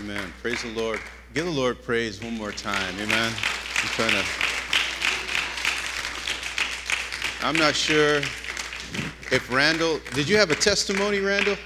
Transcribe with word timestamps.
Amen. 0.00 0.32
Praise 0.40 0.62
the 0.62 0.70
Lord. 0.70 0.98
Give 1.34 1.44
the 1.44 1.50
Lord 1.50 1.82
praise 1.82 2.22
one 2.22 2.34
more 2.34 2.52
time. 2.52 2.94
Amen. 2.94 3.30
I'm 3.34 3.88
trying 3.90 4.12
to. 4.12 4.24
I'm 7.42 7.56
not 7.56 7.74
sure 7.74 8.16
if 9.30 9.46
Randall, 9.52 10.00
did 10.14 10.26
you 10.26 10.38
have 10.38 10.50
a 10.50 10.54
testimony, 10.54 11.18
Randall? 11.18 11.56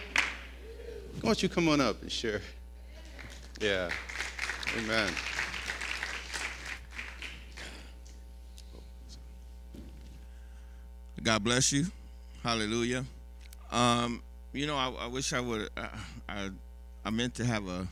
Why 1.20 1.28
don't 1.28 1.42
you 1.44 1.48
come 1.48 1.68
on 1.68 1.80
up 1.80 2.02
and 2.02 2.10
share? 2.10 2.40
Yeah. 3.60 3.88
Amen. 4.78 5.12
God 11.22 11.44
bless 11.44 11.72
you. 11.72 11.86
Hallelujah. 12.42 13.04
Um, 13.70 14.24
you 14.52 14.66
know, 14.66 14.76
I, 14.76 14.88
I 14.88 15.06
wish 15.06 15.32
I 15.32 15.38
would. 15.38 15.68
I, 15.76 15.88
I, 16.28 16.50
I 17.04 17.10
meant 17.10 17.36
to 17.36 17.44
have 17.44 17.68
a 17.68 17.86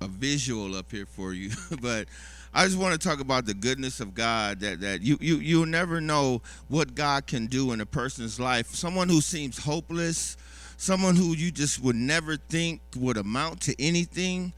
a 0.00 0.08
visual 0.08 0.74
up 0.76 0.90
here 0.90 1.06
for 1.06 1.32
you, 1.32 1.50
but 1.82 2.08
I 2.52 2.64
just 2.64 2.78
want 2.78 3.00
to 3.00 3.08
talk 3.08 3.20
about 3.20 3.46
the 3.46 3.54
goodness 3.54 4.00
of 4.00 4.14
God. 4.14 4.60
That 4.60 4.80
that 4.80 5.02
you 5.02 5.18
you 5.20 5.36
you'll 5.36 5.66
never 5.66 6.00
know 6.00 6.42
what 6.68 6.94
God 6.94 7.26
can 7.26 7.46
do 7.46 7.72
in 7.72 7.80
a 7.80 7.86
person's 7.86 8.40
life. 8.40 8.74
Someone 8.74 9.08
who 9.08 9.20
seems 9.20 9.58
hopeless, 9.58 10.36
someone 10.76 11.16
who 11.16 11.34
you 11.34 11.50
just 11.50 11.82
would 11.82 11.96
never 11.96 12.36
think 12.36 12.80
would 12.96 13.16
amount 13.16 13.60
to 13.62 13.82
anything. 13.82 14.52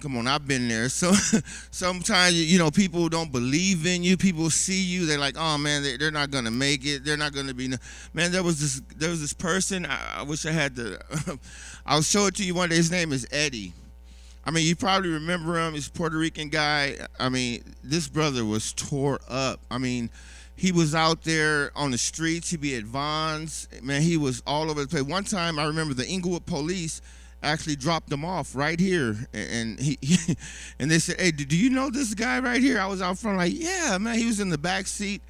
Come 0.00 0.16
on, 0.16 0.26
I've 0.26 0.46
been 0.46 0.68
there. 0.68 0.88
So 0.88 1.12
sometimes 1.70 2.34
you 2.34 2.58
know 2.58 2.70
people 2.70 3.08
don't 3.08 3.30
believe 3.30 3.86
in 3.86 4.02
you. 4.02 4.16
People 4.16 4.48
see 4.48 4.82
you, 4.82 5.04
they're 5.04 5.18
like, 5.18 5.36
"Oh 5.36 5.58
man, 5.58 5.82
they, 5.82 6.02
are 6.02 6.10
not 6.10 6.30
gonna 6.30 6.50
make 6.50 6.86
it. 6.86 7.04
They're 7.04 7.18
not 7.18 7.34
gonna 7.34 7.54
be." 7.54 7.74
Man, 8.14 8.32
there 8.32 8.42
was 8.42 8.58
this 8.58 8.80
there 8.96 9.10
was 9.10 9.20
this 9.20 9.34
person. 9.34 9.84
I, 9.84 10.20
I 10.20 10.22
wish 10.22 10.46
I 10.46 10.50
had 10.50 10.76
the. 10.76 11.38
I'll 11.86 12.02
show 12.02 12.26
it 12.26 12.36
to 12.36 12.44
you 12.44 12.54
one 12.54 12.70
day. 12.70 12.76
His 12.76 12.90
name 12.90 13.12
is 13.12 13.26
Eddie. 13.30 13.74
I 14.46 14.50
mean, 14.50 14.66
you 14.66 14.76
probably 14.76 15.10
remember 15.10 15.58
him. 15.58 15.74
He's 15.74 15.88
Puerto 15.88 16.18
Rican 16.18 16.50
guy. 16.50 16.96
I 17.18 17.28
mean, 17.28 17.62
this 17.82 18.08
brother 18.08 18.44
was 18.44 18.72
tore 18.74 19.18
up. 19.28 19.60
I 19.70 19.78
mean, 19.78 20.10
he 20.56 20.70
was 20.70 20.94
out 20.94 21.22
there 21.22 21.72
on 21.74 21.90
the 21.90 21.98
streets. 21.98 22.50
He'd 22.50 22.60
be 22.60 22.76
at 22.76 22.84
Vons. 22.84 23.68
Man, 23.82 24.02
he 24.02 24.16
was 24.16 24.42
all 24.46 24.70
over 24.70 24.82
the 24.82 24.88
place. 24.88 25.02
One 25.02 25.24
time, 25.24 25.58
I 25.58 25.64
remember 25.64 25.94
the 25.94 26.06
Inglewood 26.06 26.46
police 26.46 27.00
actually 27.42 27.76
dropped 27.76 28.10
him 28.10 28.24
off 28.24 28.54
right 28.54 28.78
here, 28.78 29.16
and 29.32 29.78
he, 29.78 29.98
he 30.02 30.36
and 30.78 30.90
they 30.90 30.98
said, 30.98 31.20
"Hey, 31.20 31.30
do 31.30 31.56
you 31.56 31.70
know 31.70 31.90
this 31.90 32.14
guy 32.14 32.38
right 32.40 32.60
here?" 32.60 32.78
I 32.80 32.86
was 32.86 33.02
out 33.02 33.18
front, 33.18 33.38
like, 33.38 33.52
"Yeah, 33.54 33.98
man." 33.98 34.18
He 34.18 34.26
was 34.26 34.40
in 34.40 34.50
the 34.50 34.58
back 34.58 34.86
seat. 34.86 35.22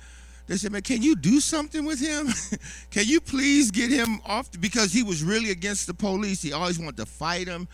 They 0.46 0.56
said, 0.56 0.72
"Man, 0.72 0.82
can 0.82 1.02
you 1.02 1.16
do 1.16 1.40
something 1.40 1.84
with 1.84 2.00
him? 2.00 2.28
can 2.90 3.06
you 3.06 3.20
please 3.20 3.70
get 3.70 3.90
him 3.90 4.20
off?" 4.26 4.50
Because 4.60 4.92
he 4.92 5.02
was 5.02 5.22
really 5.22 5.50
against 5.50 5.86
the 5.86 5.94
police. 5.94 6.42
He 6.42 6.52
always 6.52 6.78
wanted 6.78 6.98
to 6.98 7.06
fight 7.06 7.48
him. 7.48 7.68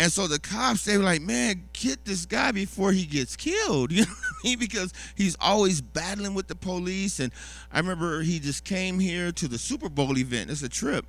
And 0.00 0.10
so 0.10 0.26
the 0.26 0.38
cops, 0.38 0.84
they 0.84 0.96
were 0.96 1.04
like, 1.04 1.20
man, 1.20 1.68
get 1.72 2.04
this 2.04 2.26
guy 2.26 2.52
before 2.52 2.90
he 2.90 3.04
gets 3.04 3.36
killed. 3.36 3.92
You 4.00 4.02
know 4.02 4.10
what 4.10 4.44
I 4.44 4.48
mean? 4.48 4.58
Because 4.58 4.92
he's 5.14 5.36
always 5.40 5.80
battling 5.80 6.34
with 6.34 6.48
the 6.48 6.54
police. 6.54 7.20
And 7.20 7.32
I 7.70 7.78
remember 7.78 8.22
he 8.22 8.40
just 8.40 8.64
came 8.64 8.98
here 8.98 9.30
to 9.32 9.46
the 9.46 9.58
Super 9.58 9.88
Bowl 9.88 10.16
event. 10.18 10.50
It's 10.50 10.62
a 10.62 10.68
trip 10.68 11.04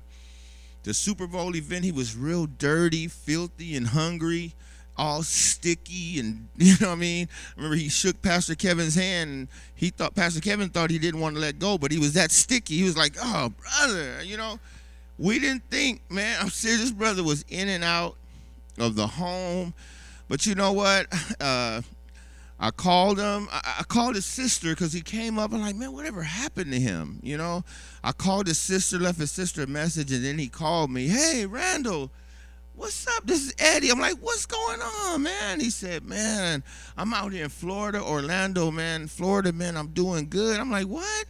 the 0.84 0.94
Super 0.94 1.26
Bowl 1.26 1.54
event, 1.54 1.84
he 1.84 1.92
was 1.92 2.16
real 2.16 2.46
dirty, 2.46 3.06
filthy, 3.08 3.76
and 3.76 3.88
hungry, 3.88 4.54
all 4.96 5.22
sticky, 5.22 6.18
and 6.18 6.48
you 6.56 6.74
know 6.80 6.88
what 6.88 6.94
I 6.94 6.96
mean. 6.96 7.28
I 7.30 7.54
remember 7.56 7.76
he 7.76 7.88
shook 7.88 8.20
Pastor 8.22 8.54
Kevin's 8.54 8.94
hand, 8.94 9.30
and 9.30 9.48
he 9.74 9.90
thought 9.90 10.14
Pastor 10.14 10.40
Kevin 10.40 10.68
thought 10.70 10.90
he 10.90 10.98
didn't 10.98 11.20
want 11.20 11.36
to 11.36 11.40
let 11.40 11.58
go, 11.58 11.78
but 11.78 11.92
he 11.92 11.98
was 11.98 12.14
that 12.14 12.30
sticky. 12.30 12.78
He 12.78 12.84
was 12.84 12.96
like, 12.96 13.16
"Oh, 13.20 13.50
brother," 13.50 14.22
you 14.22 14.36
know. 14.36 14.58
We 15.18 15.38
didn't 15.38 15.62
think, 15.70 16.00
man. 16.10 16.36
I'm 16.40 16.48
serious. 16.48 16.90
Brother 16.90 17.22
was 17.22 17.44
in 17.48 17.68
and 17.68 17.84
out 17.84 18.16
of 18.78 18.94
the 18.94 19.06
home, 19.06 19.74
but 20.28 20.46
you 20.46 20.54
know 20.54 20.72
what? 20.72 21.06
Uh, 21.40 21.82
I 22.62 22.70
called 22.70 23.18
him. 23.18 23.48
I, 23.50 23.78
I 23.80 23.82
called 23.82 24.14
his 24.14 24.24
sister 24.24 24.70
because 24.70 24.92
he 24.92 25.00
came 25.00 25.36
up 25.36 25.52
and 25.52 25.60
like, 25.60 25.74
man, 25.74 25.92
whatever 25.92 26.22
happened 26.22 26.70
to 26.70 26.78
him? 26.78 27.18
You 27.20 27.36
know, 27.36 27.64
I 28.04 28.12
called 28.12 28.46
his 28.46 28.58
sister, 28.58 29.00
left 29.00 29.18
his 29.18 29.32
sister 29.32 29.64
a 29.64 29.66
message, 29.66 30.12
and 30.12 30.24
then 30.24 30.38
he 30.38 30.46
called 30.46 30.88
me. 30.88 31.08
Hey, 31.08 31.44
Randall, 31.44 32.12
what's 32.76 33.04
up? 33.08 33.26
This 33.26 33.48
is 33.48 33.54
Eddie. 33.58 33.90
I'm 33.90 33.98
like, 33.98 34.18
what's 34.20 34.46
going 34.46 34.80
on, 34.80 35.24
man? 35.24 35.58
He 35.58 35.70
said, 35.70 36.04
man, 36.04 36.62
I'm 36.96 37.12
out 37.12 37.32
here 37.32 37.42
in 37.42 37.50
Florida, 37.50 38.00
Orlando, 38.00 38.70
man, 38.70 39.08
Florida, 39.08 39.52
man. 39.52 39.76
I'm 39.76 39.88
doing 39.88 40.28
good. 40.28 40.60
I'm 40.60 40.70
like, 40.70 40.86
what? 40.86 41.24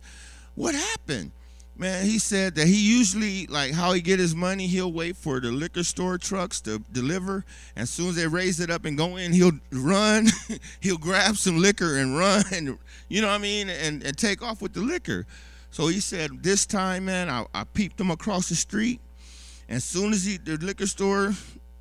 What 0.54 0.74
happened? 0.74 1.30
Man, 1.74 2.04
he 2.04 2.18
said 2.18 2.54
that 2.56 2.66
he 2.66 2.76
usually 2.76 3.46
like 3.46 3.72
how 3.72 3.92
he 3.92 4.02
get 4.02 4.18
his 4.18 4.34
money. 4.34 4.66
He'll 4.66 4.92
wait 4.92 5.16
for 5.16 5.40
the 5.40 5.50
liquor 5.50 5.82
store 5.82 6.18
trucks 6.18 6.60
to 6.62 6.80
deliver. 6.92 7.44
As 7.76 7.88
soon 7.88 8.10
as 8.10 8.16
they 8.16 8.26
raise 8.26 8.60
it 8.60 8.70
up 8.70 8.84
and 8.84 8.96
go 8.96 9.16
in, 9.16 9.32
he'll 9.32 9.58
run. 9.72 10.28
he'll 10.80 10.98
grab 10.98 11.36
some 11.36 11.58
liquor 11.58 11.96
and 11.96 12.16
run. 12.16 12.44
You 13.08 13.20
know 13.20 13.28
what 13.28 13.34
I 13.34 13.38
mean? 13.38 13.68
And, 13.68 14.02
and 14.02 14.16
take 14.16 14.42
off 14.42 14.62
with 14.62 14.72
the 14.72 14.80
liquor. 14.80 15.26
So 15.70 15.88
he 15.88 16.00
said 16.00 16.42
this 16.42 16.64
time, 16.64 17.04
man, 17.04 17.28
I, 17.28 17.44
I 17.52 17.64
peeped 17.64 18.00
him 18.00 18.10
across 18.10 18.48
the 18.48 18.54
street. 18.54 19.00
As 19.68 19.84
soon 19.84 20.14
as 20.14 20.24
he 20.24 20.38
the 20.38 20.56
liquor 20.56 20.86
store, 20.86 21.34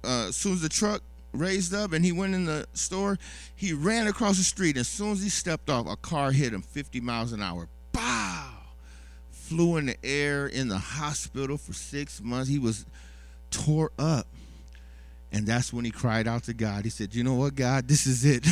uh, 0.03 0.27
as 0.27 0.35
soon 0.35 0.53
as 0.53 0.61
the 0.61 0.67
truck 0.67 1.01
raised 1.31 1.73
up 1.73 1.93
and 1.93 2.03
he 2.03 2.11
went 2.11 2.35
in 2.35 2.43
the 2.45 2.65
store, 2.73 3.17
he 3.55 3.71
ran 3.71 4.07
across 4.07 4.37
the 4.37 4.43
street. 4.43 4.75
As 4.75 4.89
soon 4.89 5.11
as 5.13 5.23
he 5.23 5.29
stepped 5.29 5.69
off, 5.69 5.87
a 5.87 5.95
car 5.95 6.31
hit 6.31 6.53
him 6.53 6.61
50 6.61 6.99
miles 6.99 7.31
an 7.31 7.41
hour. 7.41 7.69
Bow 7.93 8.60
flew 9.51 9.75
in 9.75 9.87
the 9.87 9.97
air 10.01 10.47
in 10.47 10.69
the 10.69 10.77
hospital 10.77 11.57
for 11.57 11.73
six 11.73 12.21
months. 12.21 12.49
He 12.49 12.57
was 12.57 12.85
tore 13.49 13.91
up. 13.99 14.25
And 15.33 15.45
that's 15.45 15.73
when 15.73 15.83
he 15.83 15.91
cried 15.91 16.25
out 16.25 16.43
to 16.43 16.53
God. 16.53 16.85
He 16.85 16.89
said, 16.89 17.13
You 17.13 17.25
know 17.25 17.33
what, 17.33 17.55
God, 17.55 17.85
this 17.89 18.07
is 18.07 18.23
it. 18.23 18.47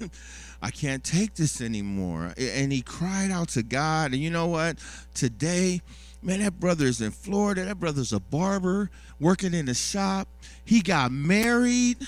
I 0.62 0.70
can't 0.70 1.04
take 1.04 1.34
this 1.34 1.60
anymore. 1.60 2.34
And 2.36 2.72
he 2.72 2.82
cried 2.82 3.30
out 3.30 3.50
to 3.50 3.62
God. 3.62 4.12
And 4.12 4.20
you 4.20 4.30
know 4.30 4.48
what? 4.48 4.78
Today, 5.14 5.82
man, 6.20 6.40
that 6.40 6.58
brother 6.58 6.86
is 6.86 7.00
in 7.00 7.12
Florida. 7.12 7.64
That 7.64 7.78
brother's 7.78 8.12
a 8.12 8.20
barber 8.20 8.90
working 9.20 9.54
in 9.54 9.68
a 9.68 9.74
shop. 9.74 10.26
He 10.64 10.80
got 10.80 11.12
married, 11.12 11.98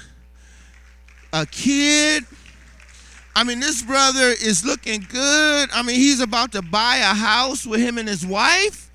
a 1.33 1.47
kid. 1.47 2.25
I 3.35 3.45
mean, 3.45 3.61
this 3.61 3.83
brother 3.83 4.29
is 4.29 4.65
looking 4.65 5.07
good. 5.09 5.71
I 5.73 5.83
mean, 5.83 5.97
he's 5.97 6.21
about 6.21 6.53
to 6.53 6.63
buy 6.63 6.97
a 6.97 7.15
house 7.15 7.67
with 7.67 7.81
him 7.81 7.99
and 7.99 8.09
his 8.09 8.27
wife. 8.27 8.91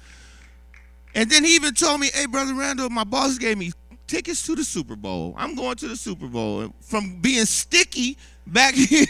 And 1.16 1.30
then 1.30 1.44
he 1.44 1.56
even 1.56 1.74
told 1.74 2.00
me, 2.00 2.09
hey, 2.14 2.28
Brother 2.28 2.53
Randall, 2.53 2.90
my 2.90 3.03
boss 3.03 3.40
gave 3.40 3.58
me 3.58 3.72
tickets 4.06 4.46
to 4.46 4.56
the 4.56 4.64
Super 4.64 4.96
Bowl. 4.96 5.34
I'm 5.38 5.56
going 5.56 5.76
to 5.78 5.88
the 5.88 5.96
Super 5.96 6.28
Bowl. 6.28 6.72
From 6.81 7.20
being 7.20 7.46
sticky 7.46 8.18
back 8.46 8.74
here, 8.76 9.08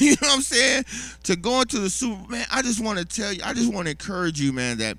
you 0.00 0.10
know 0.10 0.16
what 0.20 0.34
I'm 0.34 0.40
saying, 0.40 0.84
to 1.24 1.36
going 1.36 1.66
to 1.66 1.80
the 1.80 1.90
Super 1.90 2.30
Man, 2.30 2.46
I 2.52 2.62
just 2.62 2.82
want 2.82 2.98
to 2.98 3.04
tell 3.04 3.32
you, 3.32 3.40
I 3.44 3.52
just 3.52 3.72
want 3.72 3.86
to 3.86 3.90
encourage 3.90 4.40
you, 4.40 4.52
man, 4.52 4.78
that 4.78 4.98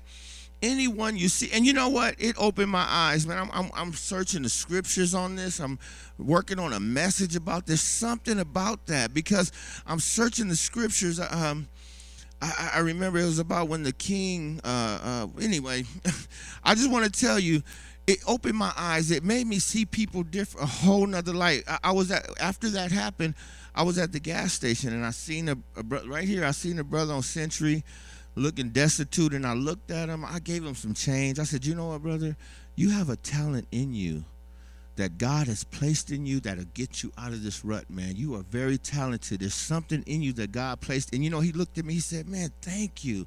anyone 0.62 1.16
you 1.16 1.28
see 1.28 1.50
and 1.52 1.66
you 1.66 1.72
know 1.72 1.88
what? 1.88 2.16
It 2.18 2.36
opened 2.38 2.70
my 2.70 2.86
eyes 2.88 3.26
man. 3.26 3.38
I'm, 3.38 3.50
I'm, 3.52 3.70
I'm 3.74 3.92
searching 3.92 4.42
the 4.42 4.48
scriptures 4.48 5.14
on 5.14 5.36
this. 5.36 5.60
I'm 5.60 5.78
working 6.18 6.58
on 6.58 6.72
a 6.72 6.80
message 6.80 7.36
about 7.36 7.66
this 7.66 7.80
something 7.80 8.38
about 8.40 8.86
that 8.86 9.14
because 9.14 9.52
i'm 9.86 10.00
searching 10.00 10.48
the 10.48 10.56
scriptures. 10.56 11.20
Um 11.20 11.68
I, 12.40 12.72
I 12.74 12.78
remember 12.80 13.18
it 13.18 13.24
was 13.24 13.40
about 13.40 13.68
when 13.68 13.82
the 13.82 13.92
king 13.92 14.60
uh, 14.64 14.98
uh 15.02 15.26
anyway 15.42 15.84
i 16.64 16.74
just 16.74 16.90
want 16.90 17.04
to 17.04 17.10
tell 17.10 17.38
you 17.38 17.62
it 18.06 18.20
opened 18.26 18.54
my 18.56 18.72
eyes. 18.74 19.10
It 19.10 19.22
made 19.22 19.46
me 19.46 19.58
see 19.58 19.84
people 19.84 20.22
different 20.22 20.64
a 20.64 20.70
whole 20.70 21.06
nother 21.06 21.34
light. 21.34 21.64
I, 21.68 21.78
I 21.84 21.92
was 21.92 22.10
at 22.10 22.26
after 22.40 22.70
that 22.70 22.90
happened 22.90 23.34
i 23.74 23.82
was 23.82 23.96
at 23.96 24.12
the 24.12 24.20
gas 24.20 24.52
station 24.52 24.92
and 24.92 25.06
i 25.06 25.10
seen 25.10 25.48
a, 25.48 25.56
a 25.76 25.82
right 25.82 26.26
here 26.26 26.44
i 26.44 26.50
seen 26.50 26.78
a 26.78 26.84
brother 26.84 27.14
on 27.14 27.22
century 27.22 27.84
looking 28.38 28.70
destitute, 28.70 29.34
and 29.34 29.46
I 29.46 29.52
looked 29.54 29.90
at 29.90 30.08
him. 30.08 30.24
I 30.24 30.38
gave 30.38 30.64
him 30.64 30.74
some 30.74 30.94
change. 30.94 31.38
I 31.38 31.44
said, 31.44 31.64
You 31.64 31.74
know 31.74 31.88
what, 31.88 32.02
brother? 32.02 32.36
You 32.76 32.90
have 32.90 33.10
a 33.10 33.16
talent 33.16 33.66
in 33.72 33.92
you 33.92 34.24
that 34.96 35.16
God 35.16 35.46
has 35.46 35.64
placed 35.64 36.10
in 36.10 36.26
you 36.26 36.40
that'll 36.40 36.64
get 36.74 37.02
you 37.02 37.12
out 37.16 37.32
of 37.32 37.42
this 37.42 37.64
rut, 37.64 37.88
man. 37.88 38.16
You 38.16 38.34
are 38.34 38.42
very 38.42 38.78
talented. 38.78 39.40
There's 39.40 39.54
something 39.54 40.02
in 40.06 40.22
you 40.22 40.32
that 40.34 40.52
God 40.52 40.80
placed. 40.80 41.14
And 41.14 41.22
you 41.22 41.30
know, 41.30 41.40
he 41.40 41.52
looked 41.52 41.78
at 41.78 41.84
me, 41.84 41.94
he 41.94 42.00
said, 42.00 42.28
Man, 42.28 42.50
thank 42.62 43.04
you. 43.04 43.26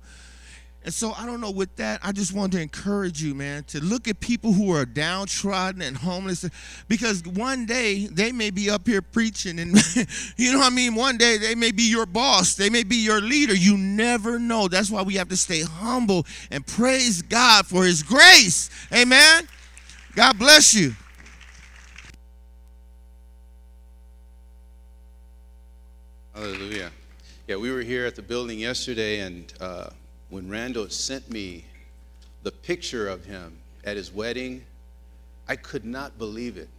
And 0.84 0.92
so 0.92 1.14
I 1.14 1.28
don't 1.28 1.42
know 1.42 1.52
with 1.52 1.76
that, 1.76 2.00
I 2.04 2.12
just 2.12 2.34
want 2.34 2.54
to 2.54 2.60
encourage 2.60 3.22
you, 3.22 3.36
man, 3.36 3.64
to 3.66 3.80
look 3.80 4.08
at 4.08 4.20
people 4.20 4.52
who 4.52 4.74
are 4.74 4.84
downtrodden 4.84 5.82
and 5.84 5.96
homeless 5.96 6.44
because 6.88 7.22
one 7.24 7.68
day 7.68 8.08
they 8.08 8.32
may 8.32 8.50
be 8.50 8.68
up 8.68 8.88
here 8.88 9.04
preaching 9.04 9.60
and 9.60 9.78
you 10.38 10.52
know 10.52 10.58
what 10.58 10.72
I 10.72 10.76
mean? 10.76 10.96
One 10.96 11.18
day 11.18 11.38
they 11.38 11.54
may 11.54 11.72
be 11.72 11.84
your 11.84 12.08
boss, 12.08 12.56
they 12.56 12.72
may 12.72 12.84
be 12.84 12.96
your 12.96 13.22
leader. 13.22 13.54
You 13.54 13.78
never 13.78 14.40
know. 14.40 14.68
That's 14.68 14.90
why 14.90 15.04
we 15.04 15.16
have 15.16 15.30
to 15.30 15.38
stay 15.38 15.62
humble 15.62 16.26
and 16.50 16.66
praise 16.66 17.22
God 17.22 17.68
for 17.68 17.86
his 17.86 18.02
grace. 18.02 18.72
Amen. 18.92 19.48
God 20.16 20.40
bless 20.40 20.74
you. 20.74 20.96
Hallelujah. 26.34 26.92
Yeah, 27.48 27.58
we 27.58 27.70
were 27.70 27.82
here 27.82 28.08
at 28.08 28.16
the 28.16 28.22
building 28.24 28.58
yesterday 28.58 29.20
and 29.20 29.54
uh, 29.60 29.92
when 30.32 30.50
Randall 30.50 30.90
sent 30.90 31.30
me 31.30 31.66
the 32.42 32.52
picture 32.52 33.08
of 33.08 33.24
him 33.26 33.58
at 33.84 33.98
his 33.98 34.12
wedding, 34.12 34.64
I 35.48 35.58
could 35.58 35.86
not 35.86 36.18
believe 36.18 36.58
it. 36.58 36.70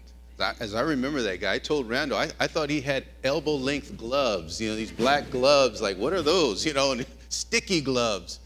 as 0.58 0.75
I 0.75 0.81
remember 0.81 1.20
that 1.22 1.40
guy, 1.40 1.54
I 1.54 1.58
told 1.58 1.88
Randall, 1.88 2.19
I, 2.19 2.31
I 2.40 2.46
thought 2.46 2.70
he 2.70 2.81
had 2.81 3.04
elbow 3.22 3.54
length 3.54 3.96
gloves, 3.99 4.60
you 4.60 4.70
know, 4.70 4.75
these 4.75 4.90
black 4.90 5.31
gloves. 5.31 5.81
Like, 5.82 5.99
what 5.99 6.12
are 6.12 6.22
those? 6.22 6.66
You 6.72 6.72
know, 6.72 6.93
and 6.93 7.06
sticky 7.28 7.82
gloves. 7.82 8.40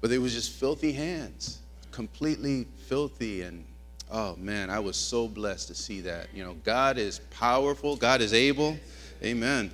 But 0.00 0.08
they 0.08 0.18
was 0.18 0.32
just 0.32 0.52
filthy 0.52 0.92
hands, 0.92 1.58
completely 1.90 2.66
filthy. 2.86 3.42
And 3.42 3.66
oh 4.10 4.36
man, 4.36 4.70
I 4.70 4.78
was 4.78 4.96
so 4.96 5.28
blessed 5.28 5.68
to 5.68 5.74
see 5.74 6.00
that. 6.00 6.28
You 6.34 6.42
know, 6.44 6.54
God 6.64 6.96
is 6.96 7.18
powerful, 7.30 7.94
God 7.94 8.22
is 8.22 8.32
able. 8.32 8.78
Amen. 9.22 9.70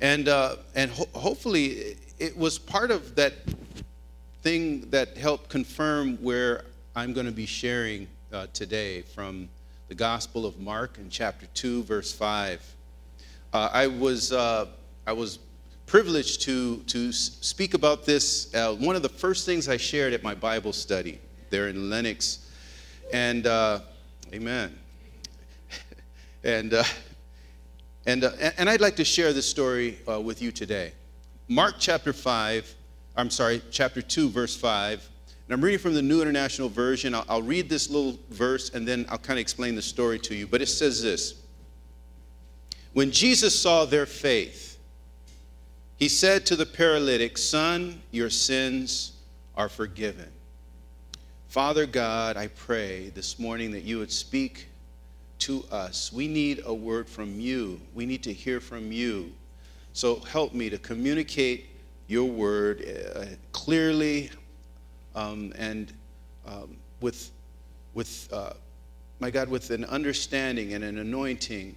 And, 0.00 0.28
uh, 0.28 0.56
and 0.76 0.90
ho- 0.92 1.08
hopefully, 1.12 1.96
it 2.20 2.36
was 2.36 2.56
part 2.56 2.92
of 2.92 3.16
that 3.16 3.32
thing 4.42 4.90
that 4.90 5.16
helped 5.16 5.48
confirm 5.48 6.16
where 6.16 6.64
I'm 6.96 7.12
going 7.12 7.26
to 7.26 7.32
be 7.32 7.46
sharing 7.46 8.08
uh, 8.32 8.48
today 8.52 9.02
from 9.02 9.48
the 9.86 9.94
Gospel 9.94 10.44
of 10.44 10.58
Mark 10.58 10.98
in 10.98 11.08
chapter 11.08 11.46
2, 11.54 11.84
verse 11.84 12.12
5. 12.12 12.74
Uh, 13.52 13.68
I, 13.72 13.86
was, 13.86 14.32
uh, 14.32 14.66
I 15.06 15.12
was 15.12 15.38
privileged 15.86 16.42
to, 16.42 16.78
to 16.88 17.12
speak 17.12 17.74
about 17.74 18.04
this. 18.04 18.52
Uh, 18.52 18.74
one 18.74 18.96
of 18.96 19.02
the 19.02 19.08
first 19.08 19.46
things 19.46 19.68
I 19.68 19.76
shared 19.76 20.12
at 20.12 20.24
my 20.24 20.34
Bible 20.34 20.72
study 20.72 21.20
there 21.50 21.68
in 21.68 21.88
Lennox. 21.88 22.50
And, 23.12 23.46
uh, 23.46 23.78
amen. 24.34 24.76
and, 26.42 26.74
uh, 26.74 26.82
and, 28.06 28.24
and 28.58 28.68
I'd 28.68 28.80
like 28.80 28.96
to 28.96 29.04
share 29.04 29.32
this 29.32 29.48
story 29.48 29.98
with 30.04 30.42
you 30.42 30.50
today. 30.50 30.94
Mark 31.46 31.76
chapter 31.78 32.12
5, 32.12 32.74
I'm 33.16 33.30
sorry, 33.30 33.62
chapter 33.70 34.02
2, 34.02 34.30
verse 34.30 34.56
5 34.56 35.08
and 35.52 35.58
I'm 35.58 35.62
reading 35.62 35.80
from 35.80 35.94
the 35.94 36.02
New 36.02 36.22
International 36.22 36.68
Version. 36.68 37.14
I'll, 37.14 37.24
I'll 37.28 37.42
read 37.42 37.68
this 37.68 37.90
little 37.90 38.18
verse 38.30 38.70
and 38.70 38.86
then 38.88 39.04
I'll 39.10 39.18
kind 39.18 39.38
of 39.38 39.42
explain 39.42 39.74
the 39.74 39.82
story 39.82 40.18
to 40.20 40.34
you. 40.34 40.46
But 40.46 40.62
it 40.62 40.66
says 40.66 41.02
this 41.02 41.34
When 42.92 43.10
Jesus 43.10 43.60
saw 43.60 43.84
their 43.84 44.06
faith, 44.06 44.78
he 45.96 46.08
said 46.08 46.46
to 46.46 46.56
the 46.56 46.66
paralytic, 46.66 47.36
Son, 47.36 48.00
your 48.12 48.30
sins 48.30 49.12
are 49.54 49.68
forgiven. 49.68 50.30
Father 51.48 51.84
God, 51.84 52.38
I 52.38 52.46
pray 52.46 53.10
this 53.10 53.38
morning 53.38 53.72
that 53.72 53.82
you 53.82 53.98
would 53.98 54.10
speak 54.10 54.68
to 55.40 55.64
us. 55.70 56.10
We 56.12 56.28
need 56.28 56.62
a 56.64 56.72
word 56.72 57.08
from 57.08 57.38
you, 57.38 57.80
we 57.94 58.06
need 58.06 58.22
to 58.22 58.32
hear 58.32 58.58
from 58.58 58.90
you. 58.90 59.32
So 59.92 60.20
help 60.20 60.54
me 60.54 60.70
to 60.70 60.78
communicate 60.78 61.66
your 62.12 62.28
word 62.28 62.84
uh, 63.16 63.24
clearly, 63.52 64.30
um, 65.14 65.50
and 65.56 65.94
um, 66.46 66.76
with, 67.00 67.30
with 67.94 68.28
uh, 68.30 68.52
my 69.18 69.30
God, 69.30 69.48
with 69.48 69.70
an 69.70 69.86
understanding 69.86 70.74
and 70.74 70.84
an 70.84 70.98
anointing, 70.98 71.74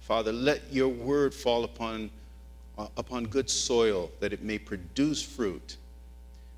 Father, 0.00 0.32
let 0.32 0.72
your 0.72 0.88
word 0.88 1.34
fall 1.34 1.64
upon, 1.64 2.10
uh, 2.78 2.86
upon 2.96 3.26
good 3.26 3.50
soil 3.50 4.10
that 4.20 4.32
it 4.32 4.42
may 4.42 4.58
produce 4.58 5.22
fruit. 5.22 5.76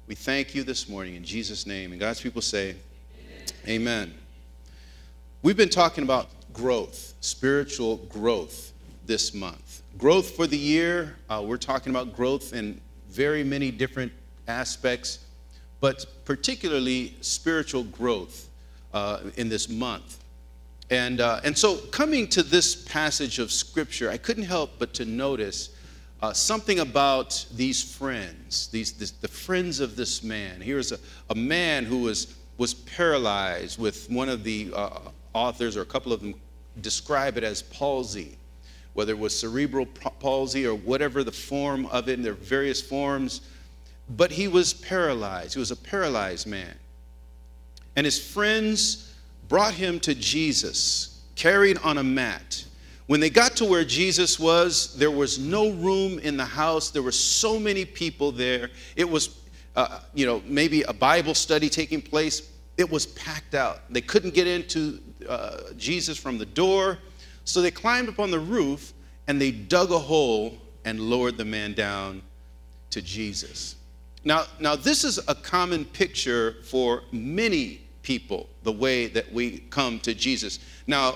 We 0.07 0.15
thank 0.15 0.55
you 0.55 0.63
this 0.63 0.89
morning 0.89 1.17
in 1.17 1.25
Jesus' 1.25 1.67
name. 1.67 1.91
And 1.91 2.01
God's 2.01 2.21
people 2.21 2.41
say, 2.41 2.77
Amen. 3.67 3.83
Amen. 3.83 4.15
We've 5.43 5.57
been 5.57 5.69
talking 5.69 6.05
about 6.05 6.29
growth, 6.53 7.15
spiritual 7.21 7.97
growth 7.97 8.73
this 9.07 9.35
month. 9.35 9.83
Growth 9.97 10.31
for 10.37 10.47
the 10.47 10.57
year, 10.57 11.17
uh, 11.29 11.43
we're 11.45 11.57
talking 11.57 11.91
about 11.91 12.15
growth 12.15 12.53
in 12.53 12.81
very 13.09 13.45
many 13.45 13.71
different 13.71 14.13
aspects 14.47 15.21
but 15.81 16.07
particularly 16.25 17.15
spiritual 17.21 17.85
growth 17.85 18.49
uh, 18.93 19.21
in 19.37 19.49
this 19.49 19.69
month. 19.69 20.19
And, 20.91 21.21
uh, 21.21 21.41
and 21.45 21.57
so, 21.57 21.77
coming 21.77 22.27
to 22.29 22.43
this 22.43 22.75
passage 22.75 23.39
of 23.39 23.53
Scripture, 23.53 24.11
I 24.11 24.17
couldn't 24.17 24.45
help 24.45 24.71
but 24.79 24.95
to 24.95 25.05
notice 25.05 25.71
uh, 26.23 26.33
something 26.33 26.81
about 26.81 27.45
these 27.55 27.83
friends, 27.83 28.69
these, 28.69 28.93
this, 28.93 29.11
the 29.11 29.29
friends 29.29 29.81
of 29.81 29.97
this 29.97 30.23
man. 30.23 30.61
Here's 30.61 30.93
a, 30.93 30.99
a 31.31 31.35
man 31.35 31.85
who 31.85 31.99
was, 31.99 32.35
was 32.57 32.75
paralyzed 32.75 33.79
with 33.79 34.11
one 34.11 34.29
of 34.29 34.43
the 34.45 34.73
uh, 34.75 34.99
authors, 35.35 35.77
or 35.77 35.83
a 35.83 35.87
couple 35.87 36.13
of 36.13 36.21
them 36.21 36.35
describe 36.81 37.37
it 37.37 37.45
as 37.45 37.63
palsy, 37.63 38.39
whether 38.99 39.13
it 39.13 39.19
was 39.19 39.39
cerebral 39.39 39.87
palsy 39.87 40.67
or 40.67 40.75
whatever 40.75 41.25
the 41.25 41.33
form 41.33 41.87
of 41.87 42.09
it, 42.09 42.23
there 42.23 42.33
are 42.33 42.37
various 42.37 42.83
forms 42.83 43.41
but 44.11 44.31
he 44.31 44.49
was 44.49 44.73
paralyzed. 44.73 45.55
He 45.55 45.61
was 45.61 45.71
a 45.71 45.77
paralyzed 45.77 46.47
man. 46.47 46.75
And 47.97 48.05
his 48.05 48.19
friends 48.19 49.15
brought 49.49 49.75
him 49.75 50.01
to 50.01 50.15
Jesus, 50.15 51.23
carried 51.35 51.79
on 51.79 51.99
a 51.99 52.03
mat. 52.03 52.65
When 53.07 53.21
they 53.21 53.31
got 53.31 53.57
to 53.57 53.65
where 53.65 53.85
Jesus 53.85 54.39
was, 54.39 54.95
there 54.97 55.11
was 55.11 55.39
no 55.39 55.71
room 55.71 56.19
in 56.19 56.37
the 56.37 56.45
house. 56.45 56.91
There 56.91 57.03
were 57.03 57.13
so 57.13 57.59
many 57.59 57.85
people 57.85 58.33
there. 58.33 58.71
It 58.97 59.09
was, 59.09 59.41
uh, 59.77 60.01
you 60.15 60.27
know, 60.27 60.43
maybe 60.47 60.83
a 60.83 60.93
Bible 60.93 61.35
study 61.35 61.69
taking 61.69 62.03
place. 62.03 62.51
It 62.77 62.91
was 62.91 63.07
packed 63.07 63.55
out. 63.55 63.81
They 63.91 64.03
couldn't 64.03 64.35
get 64.35 64.47
into 64.47 65.01
uh, 65.29 65.73
Jesus 65.77 66.19
from 66.19 66.39
the 66.39 66.47
door. 66.47 66.99
So 67.49 67.63
they 67.63 67.71
climbed 67.71 68.11
up 68.11 68.19
on 68.21 68.31
the 68.31 68.39
roof 68.39 68.93
and 69.27 69.41
they 69.41 69.51
dug 69.51 69.91
a 69.91 69.99
hole 69.99 70.59
and 70.85 71.01
lowered 71.01 71.39
the 71.39 71.47
man 71.47 71.73
down 71.73 72.21
to 72.91 73.01
Jesus. 73.01 73.77
Now, 74.23 74.45
now 74.61 74.77
this 74.77 75.03
is 75.03 75.19
a 75.29 75.35
common 75.35 75.87
picture 75.87 76.57
for 76.65 77.05
many 77.11 77.81
people, 78.03 78.51
the 78.65 78.73
way 78.73 79.07
that 79.07 79.33
we 79.33 79.61
come 79.71 79.99
to 80.01 80.13
Jesus. 80.13 80.59
Now, 80.87 81.15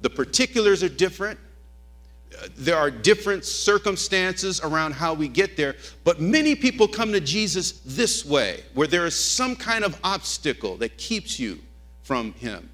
the 0.00 0.10
particulars 0.10 0.82
are 0.82 0.88
different. 0.88 1.38
There 2.56 2.76
are 2.76 2.90
different 2.90 3.44
circumstances 3.44 4.60
around 4.60 4.94
how 4.94 5.14
we 5.14 5.28
get 5.28 5.56
there, 5.56 5.76
but 6.02 6.20
many 6.20 6.56
people 6.56 6.88
come 6.88 7.12
to 7.12 7.20
Jesus 7.20 7.80
this 7.86 8.24
way, 8.24 8.64
where 8.74 8.88
there 8.88 9.06
is 9.06 9.16
some 9.16 9.54
kind 9.54 9.84
of 9.84 9.96
obstacle 10.02 10.76
that 10.78 10.98
keeps 10.98 11.38
you 11.38 11.60
from 12.02 12.32
Him. 12.32 12.68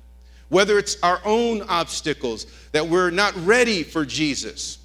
Whether 0.49 0.79
it's 0.79 0.97
our 1.03 1.21
own 1.25 1.63
obstacles 1.63 2.47
that 2.73 2.87
we're 2.87 3.11
not 3.11 3.35
ready 3.45 3.83
for 3.83 4.05
Jesus, 4.05 4.79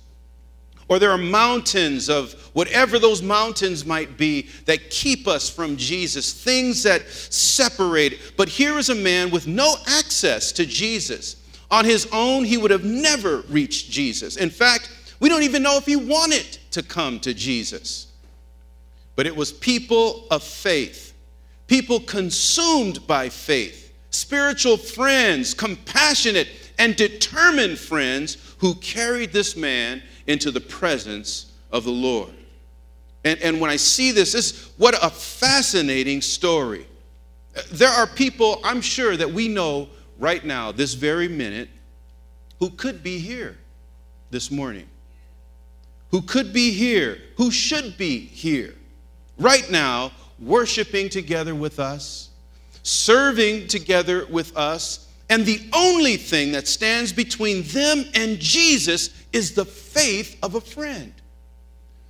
or 0.89 0.97
there 0.97 1.11
are 1.11 1.19
mountains 1.19 2.09
of 2.09 2.33
whatever 2.53 2.97
those 2.97 3.21
mountains 3.21 3.85
might 3.85 4.17
be 4.17 4.49
that 4.65 4.89
keep 4.89 5.27
us 5.27 5.47
from 5.47 5.77
Jesus, 5.77 6.33
things 6.33 6.81
that 6.83 7.07
separate. 7.07 8.33
But 8.35 8.49
here 8.49 8.77
is 8.79 8.89
a 8.89 8.95
man 8.95 9.29
with 9.29 9.45
no 9.45 9.75
access 9.85 10.51
to 10.53 10.65
Jesus. 10.65 11.35
On 11.69 11.85
his 11.85 12.07
own, 12.11 12.43
he 12.43 12.57
would 12.57 12.71
have 12.71 12.83
never 12.83 13.41
reached 13.49 13.91
Jesus. 13.91 14.35
In 14.35 14.49
fact, 14.49 14.89
we 15.19 15.29
don't 15.29 15.43
even 15.43 15.61
know 15.61 15.77
if 15.77 15.85
he 15.85 15.95
wanted 15.95 16.57
to 16.71 16.81
come 16.81 17.19
to 17.19 17.35
Jesus. 17.35 18.07
But 19.15 19.27
it 19.27 19.35
was 19.35 19.51
people 19.51 20.25
of 20.31 20.41
faith, 20.41 21.13
people 21.67 21.99
consumed 21.99 23.05
by 23.05 23.29
faith, 23.29 23.88
spiritual 24.09 24.77
friends, 24.77 25.53
compassionate 25.53 26.47
and 26.77 26.95
determined 26.95 27.77
friends 27.77 28.37
who 28.59 28.73
carried 28.75 29.31
this 29.31 29.55
man 29.55 30.01
into 30.27 30.51
the 30.51 30.61
presence 30.61 31.51
of 31.71 31.83
the 31.83 31.91
Lord. 31.91 32.31
And, 33.23 33.39
and 33.41 33.59
when 33.59 33.69
I 33.69 33.75
see 33.75 34.11
this, 34.11 34.31
this, 34.31 34.71
what 34.77 34.95
a 35.03 35.09
fascinating 35.09 36.21
story. 36.21 36.87
There 37.71 37.89
are 37.89 38.07
people, 38.07 38.61
I'm 38.63 38.81
sure, 38.81 39.17
that 39.17 39.31
we 39.31 39.47
know 39.47 39.89
right 40.17 40.43
now, 40.43 40.71
this 40.71 40.93
very 40.93 41.27
minute, 41.27 41.69
who 42.59 42.69
could 42.69 43.03
be 43.03 43.19
here 43.19 43.57
this 44.31 44.51
morning, 44.51 44.87
who 46.11 46.21
could 46.21 46.53
be 46.53 46.71
here, 46.71 47.19
who 47.37 47.51
should 47.51 47.97
be 47.97 48.19
here 48.19 48.75
right 49.37 49.69
now, 49.69 50.11
worshiping 50.39 51.09
together 51.09 51.55
with 51.55 51.79
us, 51.79 52.28
serving 52.89 53.67
together 53.67 54.25
with 54.29 54.55
us, 54.57 55.07
and 55.29 55.45
the 55.45 55.61
only 55.73 56.17
thing 56.17 56.51
that 56.53 56.67
stands 56.67 57.13
between 57.13 57.61
them 57.63 58.03
and 58.15 58.39
Jesus 58.39 59.11
is 59.31 59.53
the 59.53 59.65
faith 59.65 60.37
of 60.41 60.55
a 60.55 60.61
friend. 60.61 61.13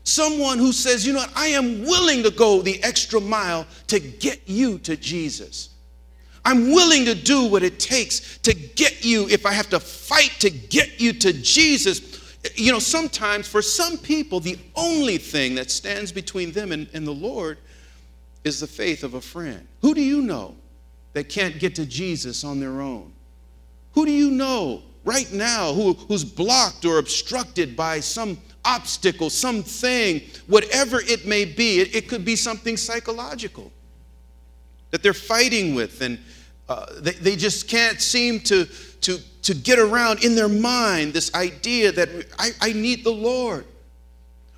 Someone 0.06 0.58
who 0.58 0.72
says, 0.72 1.06
you 1.06 1.12
know 1.12 1.20
what, 1.20 1.36
I 1.36 1.48
am 1.48 1.82
willing 1.82 2.24
to 2.24 2.32
go 2.32 2.62
the 2.62 2.82
extra 2.82 3.20
mile 3.20 3.68
to 3.88 4.00
get 4.00 4.42
you 4.48 4.80
to 4.80 4.96
Jesus. 4.96 5.70
I'm 6.46 6.72
willing 6.72 7.04
to 7.06 7.14
do 7.14 7.46
what 7.46 7.62
it 7.62 7.80
takes 7.80 8.38
to 8.40 8.54
get 8.54 9.04
you, 9.04 9.28
if 9.28 9.46
I 9.46 9.52
have 9.52 9.70
to 9.72 9.80
fight 9.82 10.32
to 10.40 10.50
get 10.50 11.02
you 11.02 11.12
to 11.12 11.34
Jesus. 11.34 12.38
You 12.56 12.72
know, 12.72 12.80
sometimes 12.80 13.50
for 13.50 13.62
some 13.62 13.98
people, 13.98 14.40
the 14.40 14.58
only 14.76 15.18
thing 15.18 15.56
that 15.56 15.70
stands 15.70 16.14
between 16.14 16.54
them 16.54 16.72
and, 16.72 16.88
and 16.94 17.06
the 17.06 17.12
Lord 17.12 17.58
is 18.46 18.62
the 18.62 18.68
faith 18.68 19.04
of 19.04 19.16
a 19.16 19.22
friend. 19.22 19.68
Who 19.82 19.94
do 19.94 20.02
you 20.02 20.22
know 20.22 20.56
that 21.20 21.28
can't 21.28 21.60
get 21.60 21.76
to 21.76 21.86
Jesus 21.86 22.46
on 22.46 22.62
their 22.62 22.80
own? 22.80 23.12
Who 23.92 24.06
do 24.06 24.12
you 24.14 24.32
know 24.32 24.84
right 25.04 25.30
now 25.34 25.74
who, 25.74 25.92
who's 25.94 26.24
blocked 26.24 26.86
or 26.86 26.98
obstructed 26.98 27.76
by 27.76 28.00
some 28.00 28.38
obstacle, 28.64 29.30
something, 29.30 30.22
whatever 30.48 31.02
it 31.02 31.26
may 31.26 31.44
be? 31.44 31.82
It, 31.82 31.94
it 31.94 32.08
could 32.08 32.24
be 32.24 32.38
something 32.38 32.78
psychological 32.78 33.70
that 34.92 35.04
they're 35.04 35.14
fighting 35.14 35.76
with. 35.76 36.02
And 36.02 36.18
uh, 36.70 36.86
they, 37.02 37.12
they 37.12 37.36
just 37.36 37.68
can't 37.68 38.00
seem 38.00 38.40
to, 38.42 38.64
to, 39.02 39.20
to 39.42 39.54
get 39.54 39.78
around 39.78 40.24
in 40.24 40.36
their 40.36 40.48
mind 40.48 41.12
this 41.12 41.36
idea 41.36 41.92
that 41.92 42.08
I, 42.40 42.52
I 42.62 42.72
need 42.72 43.04
the 43.04 43.12
Lord. 43.12 43.66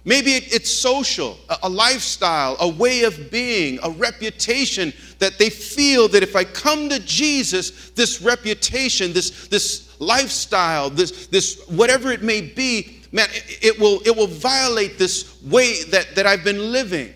Maybe 0.04 0.32
it, 0.32 0.54
it's 0.54 0.70
social, 0.70 1.38
a, 1.50 1.58
a 1.64 1.70
lifestyle, 1.70 2.58
a 2.60 2.68
way 2.68 3.04
of 3.04 3.30
being, 3.30 3.80
a 3.84 3.90
reputation 3.92 4.94
that 5.20 5.38
they 5.38 5.50
feel 5.50 6.08
that 6.10 6.24
if 6.24 6.36
I 6.36 6.44
come 6.44 6.90
to 6.90 7.00
Jesus, 7.00 7.92
this 7.92 8.22
reputation, 8.22 9.14
this, 9.14 9.48
this 9.48 10.00
lifestyle, 10.00 10.90
this, 10.90 11.28
this 11.28 11.64
whatever 11.68 12.12
it 12.12 12.24
may 12.24 12.42
be, 12.42 13.02
man, 13.12 13.28
it, 13.32 13.60
it 13.64 13.80
will, 13.80 14.02
it 14.06 14.16
will 14.16 14.28
violate 14.28 14.98
this 14.98 15.42
way 15.44 15.84
that, 15.92 16.16
that 16.16 16.26
I've 16.26 16.44
been 16.44 16.72
living. 16.72 17.14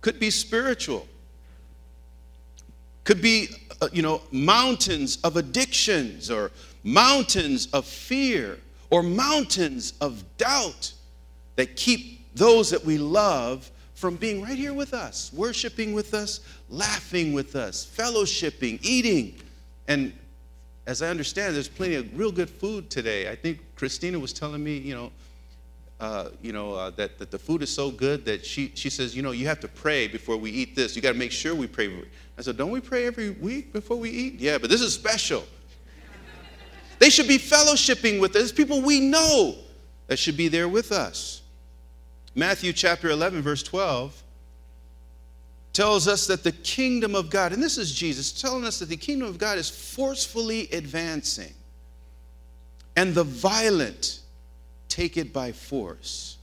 Could 0.00 0.18
be 0.18 0.30
spiritual 0.30 1.06
could 3.04 3.20
be, 3.20 3.48
uh, 3.80 3.88
you 3.92 4.02
know, 4.02 4.22
mountains 4.32 5.18
of 5.22 5.36
addictions 5.36 6.30
or 6.30 6.50
mountains 6.82 7.66
of 7.72 7.84
fear 7.86 8.58
or 8.94 9.02
mountains 9.02 9.94
of 10.00 10.22
doubt 10.36 10.92
that 11.56 11.74
keep 11.74 12.32
those 12.36 12.70
that 12.70 12.84
we 12.84 12.96
love 12.96 13.68
from 13.94 14.14
being 14.14 14.40
right 14.40 14.56
here 14.56 14.72
with 14.72 14.94
us, 14.94 15.32
worshiping 15.32 15.92
with 15.92 16.14
us, 16.14 16.38
laughing 16.68 17.32
with 17.32 17.56
us, 17.56 17.84
fellowshipping, 17.84 18.78
eating. 18.84 19.34
And 19.88 20.12
as 20.86 21.02
I 21.02 21.08
understand, 21.08 21.56
there's 21.56 21.66
plenty 21.66 21.96
of 21.96 22.16
real 22.16 22.30
good 22.30 22.48
food 22.48 22.88
today. 22.88 23.28
I 23.28 23.34
think 23.34 23.58
Christina 23.74 24.16
was 24.16 24.32
telling 24.32 24.62
me, 24.62 24.78
you 24.78 24.94
know, 24.94 25.10
uh, 25.98 26.28
you 26.40 26.52
know, 26.52 26.74
uh, 26.74 26.90
that, 26.90 27.18
that 27.18 27.32
the 27.32 27.38
food 27.38 27.64
is 27.64 27.74
so 27.74 27.90
good 27.90 28.24
that 28.26 28.46
she, 28.46 28.70
she 28.76 28.90
says, 28.90 29.16
you 29.16 29.22
know, 29.22 29.32
you 29.32 29.48
have 29.48 29.58
to 29.58 29.68
pray 29.68 30.06
before 30.06 30.36
we 30.36 30.52
eat 30.52 30.76
this. 30.76 30.94
You 30.94 31.02
got 31.02 31.14
to 31.14 31.18
make 31.18 31.32
sure 31.32 31.52
we 31.52 31.66
pray. 31.66 31.92
I 32.38 32.42
said, 32.42 32.56
don't 32.56 32.70
we 32.70 32.80
pray 32.80 33.06
every 33.06 33.30
week 33.30 33.72
before 33.72 33.96
we 33.96 34.10
eat? 34.10 34.34
Yeah, 34.34 34.58
but 34.58 34.70
this 34.70 34.82
is 34.82 34.94
special. 34.94 35.42
They 36.98 37.10
should 37.10 37.28
be 37.28 37.38
fellowshipping 37.38 38.20
with 38.20 38.36
us. 38.36 38.52
People 38.52 38.80
we 38.82 39.00
know 39.00 39.56
that 40.06 40.18
should 40.18 40.36
be 40.36 40.48
there 40.48 40.68
with 40.68 40.92
us. 40.92 41.42
Matthew 42.34 42.72
chapter 42.72 43.10
11, 43.10 43.42
verse 43.42 43.62
12 43.62 44.22
tells 45.72 46.06
us 46.06 46.26
that 46.28 46.44
the 46.44 46.52
kingdom 46.52 47.14
of 47.14 47.30
God, 47.30 47.52
and 47.52 47.62
this 47.62 47.78
is 47.78 47.92
Jesus 47.92 48.32
telling 48.32 48.64
us 48.64 48.78
that 48.78 48.88
the 48.88 48.96
kingdom 48.96 49.28
of 49.28 49.38
God 49.38 49.58
is 49.58 49.68
forcefully 49.68 50.68
advancing, 50.72 51.52
and 52.96 53.14
the 53.14 53.24
violent 53.24 54.20
take 54.88 55.16
it 55.16 55.32
by 55.32 55.50
force. 55.50 56.36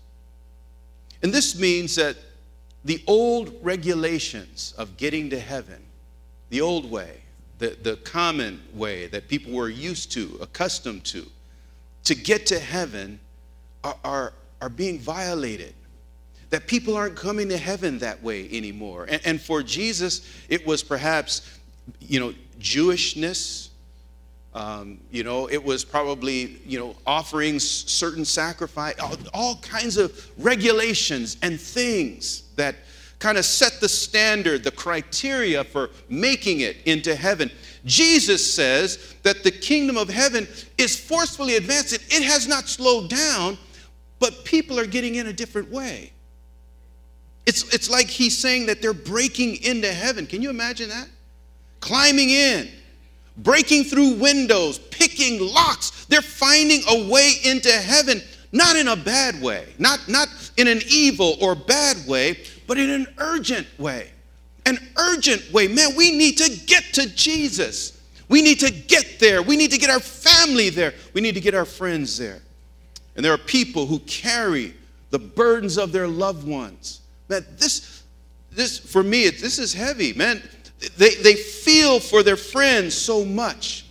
And 1.23 1.33
this 1.33 1.57
means 1.57 1.95
that 1.95 2.17
the 2.83 3.01
old 3.07 3.53
regulations 3.61 4.73
of 4.77 4.97
getting 4.97 5.29
to 5.29 5.39
heaven, 5.39 5.81
the 6.49 6.61
old 6.61 6.89
way, 6.89 7.20
the, 7.61 7.77
the 7.83 7.95
common 7.97 8.59
way 8.73 9.05
that 9.07 9.27
people 9.27 9.53
were 9.53 9.69
used 9.69 10.11
to, 10.13 10.39
accustomed 10.41 11.05
to, 11.05 11.27
to 12.05 12.15
get 12.15 12.47
to 12.47 12.59
heaven 12.59 13.19
are, 13.83 13.95
are, 14.03 14.33
are 14.61 14.69
being 14.69 14.99
violated. 14.99 15.75
That 16.49 16.65
people 16.65 16.97
aren't 16.97 17.15
coming 17.15 17.47
to 17.49 17.57
heaven 17.57 17.99
that 17.99 18.21
way 18.23 18.49
anymore. 18.51 19.05
And, 19.07 19.21
and 19.23 19.39
for 19.39 19.61
Jesus, 19.61 20.27
it 20.49 20.65
was 20.65 20.81
perhaps, 20.81 21.59
you 21.99 22.19
know, 22.19 22.33
Jewishness, 22.59 23.69
um, 24.55 24.99
you 25.11 25.23
know, 25.23 25.47
it 25.47 25.63
was 25.63 25.85
probably, 25.85 26.59
you 26.65 26.79
know, 26.79 26.95
offering 27.05 27.59
certain 27.59 28.25
sacrifice, 28.25 28.99
all, 28.99 29.15
all 29.35 29.55
kinds 29.57 29.97
of 29.97 30.29
regulations 30.39 31.37
and 31.43 31.61
things 31.61 32.49
that 32.55 32.75
kind 33.21 33.37
of 33.37 33.45
set 33.45 33.79
the 33.79 33.87
standard, 33.87 34.63
the 34.65 34.71
criteria 34.71 35.63
for 35.63 35.91
making 36.09 36.59
it 36.59 36.75
into 36.85 37.15
heaven. 37.15 37.49
Jesus 37.85 38.53
says 38.53 39.15
that 39.23 39.43
the 39.43 39.51
kingdom 39.51 39.95
of 39.95 40.09
heaven 40.09 40.45
is 40.77 40.99
forcefully 40.99 41.55
advancing. 41.55 41.99
It 42.09 42.23
has 42.23 42.47
not 42.47 42.67
slowed 42.67 43.09
down, 43.09 43.57
but 44.19 44.43
people 44.43 44.77
are 44.77 44.85
getting 44.85 45.15
in 45.15 45.27
a 45.27 45.33
different 45.33 45.71
way. 45.71 46.11
It's, 47.45 47.73
it's 47.73 47.89
like 47.89 48.07
he's 48.07 48.37
saying 48.37 48.65
that 48.65 48.81
they're 48.81 48.93
breaking 48.93 49.63
into 49.63 49.91
heaven. 49.91 50.27
Can 50.27 50.41
you 50.41 50.49
imagine 50.49 50.89
that? 50.89 51.07
Climbing 51.79 52.29
in 52.29 52.69
breaking 53.37 53.83
through 53.83 54.15
windows, 54.15 54.79
picking 54.79 55.39
locks. 55.39 56.05
They're 56.05 56.21
finding 56.21 56.81
a 56.87 57.09
way 57.09 57.33
into 57.43 57.71
heaven, 57.71 58.21
not 58.51 58.75
in 58.75 58.87
a 58.87 58.95
bad 58.95 59.41
way, 59.41 59.73
not, 59.79 60.07
not 60.07 60.27
in 60.61 60.67
an 60.67 60.81
evil 60.87 61.37
or 61.41 61.55
bad 61.55 61.97
way, 62.07 62.37
but 62.67 62.77
in 62.77 62.89
an 62.91 63.07
urgent 63.17 63.67
way. 63.79 64.11
An 64.67 64.77
urgent 64.95 65.51
way. 65.51 65.67
Man, 65.67 65.95
we 65.97 66.15
need 66.15 66.37
to 66.37 66.49
get 66.67 66.83
to 66.93 67.13
Jesus. 67.15 67.99
We 68.29 68.43
need 68.43 68.59
to 68.59 68.71
get 68.71 69.19
there. 69.19 69.41
We 69.41 69.57
need 69.57 69.71
to 69.71 69.79
get 69.79 69.89
our 69.89 69.99
family 69.99 70.69
there. 70.69 70.93
We 71.13 71.19
need 71.19 71.33
to 71.33 71.41
get 71.41 71.55
our 71.55 71.65
friends 71.65 72.17
there. 72.17 72.41
And 73.15 73.25
there 73.25 73.33
are 73.33 73.39
people 73.39 73.87
who 73.87 73.99
carry 73.99 74.75
the 75.09 75.19
burdens 75.19 75.77
of 75.77 75.91
their 75.91 76.07
loved 76.07 76.47
ones. 76.47 77.01
Man, 77.27 77.43
this, 77.57 78.03
this 78.51 78.77
for 78.77 79.03
me, 79.03 79.29
this 79.29 79.57
is 79.57 79.73
heavy, 79.73 80.13
man. 80.13 80.41
They, 80.97 81.15
they 81.15 81.35
feel 81.35 81.99
for 81.99 82.21
their 82.21 82.37
friends 82.37 82.93
so 82.93 83.25
much. 83.25 83.85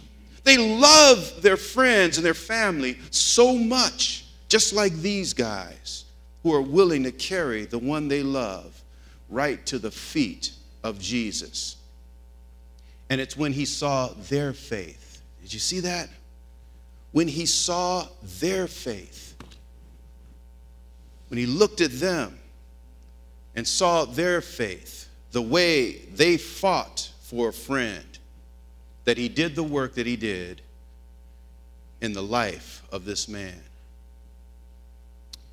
They 0.44 0.56
love 0.56 1.42
their 1.42 1.56
friends 1.56 2.16
and 2.16 2.24
their 2.24 2.32
family 2.32 2.98
so 3.10 3.56
much, 3.56 4.24
just 4.48 4.72
like 4.72 4.94
these 4.94 5.34
guys 5.34 5.99
who 6.42 6.54
are 6.54 6.62
willing 6.62 7.04
to 7.04 7.12
carry 7.12 7.64
the 7.64 7.78
one 7.78 8.08
they 8.08 8.22
love 8.22 8.82
right 9.28 9.64
to 9.66 9.78
the 9.78 9.90
feet 9.90 10.52
of 10.82 10.98
Jesus. 10.98 11.76
And 13.08 13.20
it's 13.20 13.36
when 13.36 13.52
he 13.52 13.64
saw 13.64 14.08
their 14.28 14.52
faith. 14.52 15.22
Did 15.42 15.52
you 15.52 15.60
see 15.60 15.80
that? 15.80 16.08
When 17.12 17.28
he 17.28 17.46
saw 17.46 18.06
their 18.40 18.66
faith, 18.66 19.34
when 21.28 21.38
he 21.38 21.46
looked 21.46 21.80
at 21.80 21.92
them 21.92 22.38
and 23.54 23.66
saw 23.66 24.04
their 24.04 24.40
faith, 24.40 25.08
the 25.32 25.42
way 25.42 25.92
they 25.92 26.36
fought 26.36 27.10
for 27.22 27.48
a 27.48 27.52
friend, 27.52 28.04
that 29.04 29.18
he 29.18 29.28
did 29.28 29.54
the 29.54 29.62
work 29.62 29.94
that 29.94 30.06
he 30.06 30.16
did 30.16 30.62
in 32.00 32.12
the 32.12 32.22
life 32.22 32.82
of 32.92 33.04
this 33.04 33.28
man. 33.28 33.60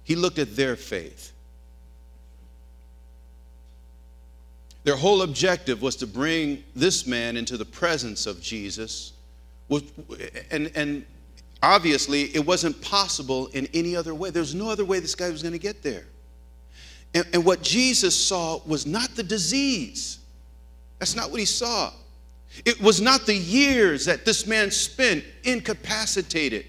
He 0.07 0.15
looked 0.15 0.39
at 0.39 0.55
their 0.55 0.77
faith. 0.77 1.33
Their 4.85 4.95
whole 4.95 5.21
objective 5.21 5.81
was 5.81 5.97
to 5.97 6.07
bring 6.07 6.63
this 6.73 7.05
man 7.05 7.35
into 7.35 7.57
the 7.57 7.65
presence 7.65 8.25
of 8.25 8.41
Jesus. 8.41 9.11
And, 10.49 10.71
and 10.75 11.05
obviously, 11.61 12.33
it 12.33 12.45
wasn't 12.45 12.81
possible 12.81 13.47
in 13.47 13.67
any 13.73 13.97
other 13.97 14.15
way. 14.15 14.29
There's 14.29 14.55
no 14.55 14.69
other 14.69 14.85
way 14.85 15.01
this 15.01 15.13
guy 15.13 15.29
was 15.29 15.41
going 15.41 15.51
to 15.51 15.59
get 15.59 15.83
there. 15.83 16.05
And, 17.13 17.25
and 17.33 17.43
what 17.43 17.61
Jesus 17.61 18.15
saw 18.15 18.61
was 18.65 18.85
not 18.85 19.09
the 19.17 19.23
disease. 19.23 20.19
That's 20.99 21.17
not 21.17 21.31
what 21.31 21.41
he 21.41 21.45
saw. 21.45 21.91
It 22.63 22.79
was 22.79 23.01
not 23.01 23.25
the 23.25 23.35
years 23.35 24.05
that 24.05 24.23
this 24.23 24.47
man 24.47 24.71
spent 24.71 25.25
incapacitated. 25.43 26.65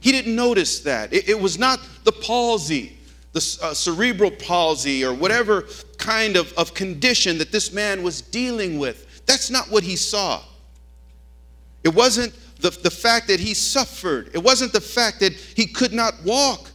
He 0.00 0.12
didn't 0.12 0.34
notice 0.34 0.80
that. 0.80 1.12
It, 1.12 1.28
it 1.28 1.40
was 1.40 1.58
not 1.58 1.80
the 2.04 2.12
palsy, 2.12 2.96
the 3.32 3.58
uh, 3.62 3.74
cerebral 3.74 4.30
palsy, 4.30 5.04
or 5.04 5.14
whatever 5.14 5.66
kind 5.98 6.36
of, 6.36 6.52
of 6.54 6.74
condition 6.74 7.38
that 7.38 7.52
this 7.52 7.72
man 7.72 8.02
was 8.02 8.22
dealing 8.22 8.78
with. 8.78 9.22
That's 9.26 9.50
not 9.50 9.70
what 9.70 9.84
he 9.84 9.96
saw. 9.96 10.42
It 11.84 11.94
wasn't 11.94 12.34
the, 12.60 12.70
the 12.70 12.90
fact 12.90 13.28
that 13.28 13.40
he 13.40 13.54
suffered, 13.54 14.30
it 14.34 14.42
wasn't 14.42 14.72
the 14.72 14.80
fact 14.80 15.20
that 15.20 15.32
he 15.32 15.66
could 15.66 15.92
not 15.92 16.14
walk. 16.24 16.70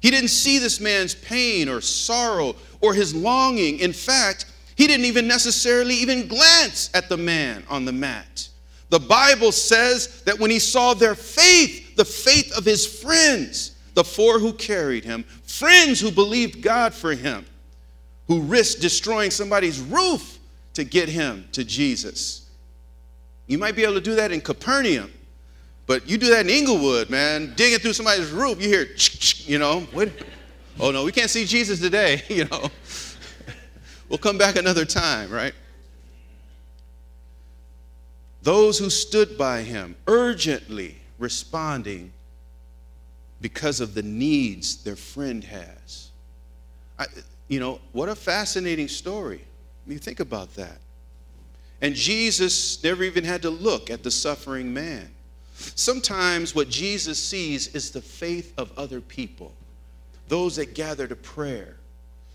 He 0.00 0.10
didn't 0.10 0.28
see 0.28 0.58
this 0.58 0.80
man's 0.80 1.14
pain 1.14 1.68
or 1.68 1.80
sorrow 1.80 2.54
or 2.80 2.94
his 2.94 3.14
longing. 3.14 3.80
In 3.80 3.92
fact, 3.92 4.46
he 4.76 4.86
didn't 4.86 5.06
even 5.06 5.26
necessarily 5.26 5.96
even 5.96 6.28
glance 6.28 6.88
at 6.94 7.08
the 7.08 7.16
man 7.16 7.64
on 7.68 7.84
the 7.84 7.92
mat. 7.92 8.48
The 8.90 9.00
Bible 9.00 9.52
says 9.52 10.22
that 10.22 10.38
when 10.38 10.50
he 10.50 10.60
saw 10.60 10.94
their 10.94 11.16
faith, 11.16 11.87
the 11.98 12.04
faith 12.04 12.56
of 12.56 12.64
his 12.64 12.86
friends, 12.86 13.72
the 13.94 14.04
four 14.04 14.38
who 14.38 14.52
carried 14.52 15.04
him, 15.04 15.24
friends 15.42 16.00
who 16.00 16.12
believed 16.12 16.62
God 16.62 16.94
for 16.94 17.12
him, 17.12 17.44
who 18.28 18.40
risked 18.40 18.80
destroying 18.80 19.32
somebody's 19.32 19.80
roof 19.80 20.38
to 20.74 20.84
get 20.84 21.08
him 21.08 21.48
to 21.50 21.64
Jesus. 21.64 22.48
You 23.48 23.58
might 23.58 23.74
be 23.74 23.82
able 23.82 23.94
to 23.94 24.00
do 24.00 24.14
that 24.14 24.30
in 24.30 24.40
Capernaum, 24.40 25.12
but 25.88 26.08
you 26.08 26.18
do 26.18 26.28
that 26.28 26.46
in 26.46 26.50
Inglewood, 26.50 27.10
man, 27.10 27.52
digging 27.56 27.80
through 27.80 27.94
somebody's 27.94 28.30
roof, 28.30 28.62
you 28.62 28.68
hear, 28.68 28.86
you 29.44 29.58
know, 29.58 29.80
what? 29.92 30.08
Oh 30.78 30.92
no, 30.92 31.04
we 31.04 31.10
can't 31.10 31.30
see 31.30 31.44
Jesus 31.44 31.80
today, 31.80 32.22
you 32.28 32.44
know. 32.44 32.70
we'll 34.08 34.18
come 34.18 34.38
back 34.38 34.54
another 34.54 34.84
time, 34.84 35.32
right? 35.32 35.54
Those 38.42 38.78
who 38.78 38.88
stood 38.88 39.36
by 39.36 39.62
him, 39.62 39.96
urgently 40.06 40.97
responding 41.18 42.12
because 43.40 43.80
of 43.80 43.94
the 43.94 44.02
needs 44.02 44.82
their 44.82 44.96
friend 44.96 45.44
has. 45.44 46.10
I, 46.98 47.06
you 47.48 47.60
know, 47.60 47.80
what 47.92 48.08
a 48.08 48.14
fascinating 48.14 48.88
story. 48.88 49.44
Mean, 49.86 49.98
think 49.98 50.20
about 50.20 50.54
that. 50.56 50.78
And 51.80 51.94
Jesus 51.94 52.82
never 52.84 53.04
even 53.04 53.24
had 53.24 53.42
to 53.42 53.50
look 53.50 53.88
at 53.88 54.02
the 54.02 54.10
suffering 54.10 54.74
man. 54.74 55.08
Sometimes 55.54 56.54
what 56.54 56.68
Jesus 56.68 57.22
sees 57.22 57.74
is 57.74 57.90
the 57.90 58.02
faith 58.02 58.52
of 58.58 58.70
other 58.78 59.00
people, 59.00 59.52
those 60.28 60.56
that 60.56 60.74
gather 60.74 61.06
to 61.06 61.16
prayer 61.16 61.76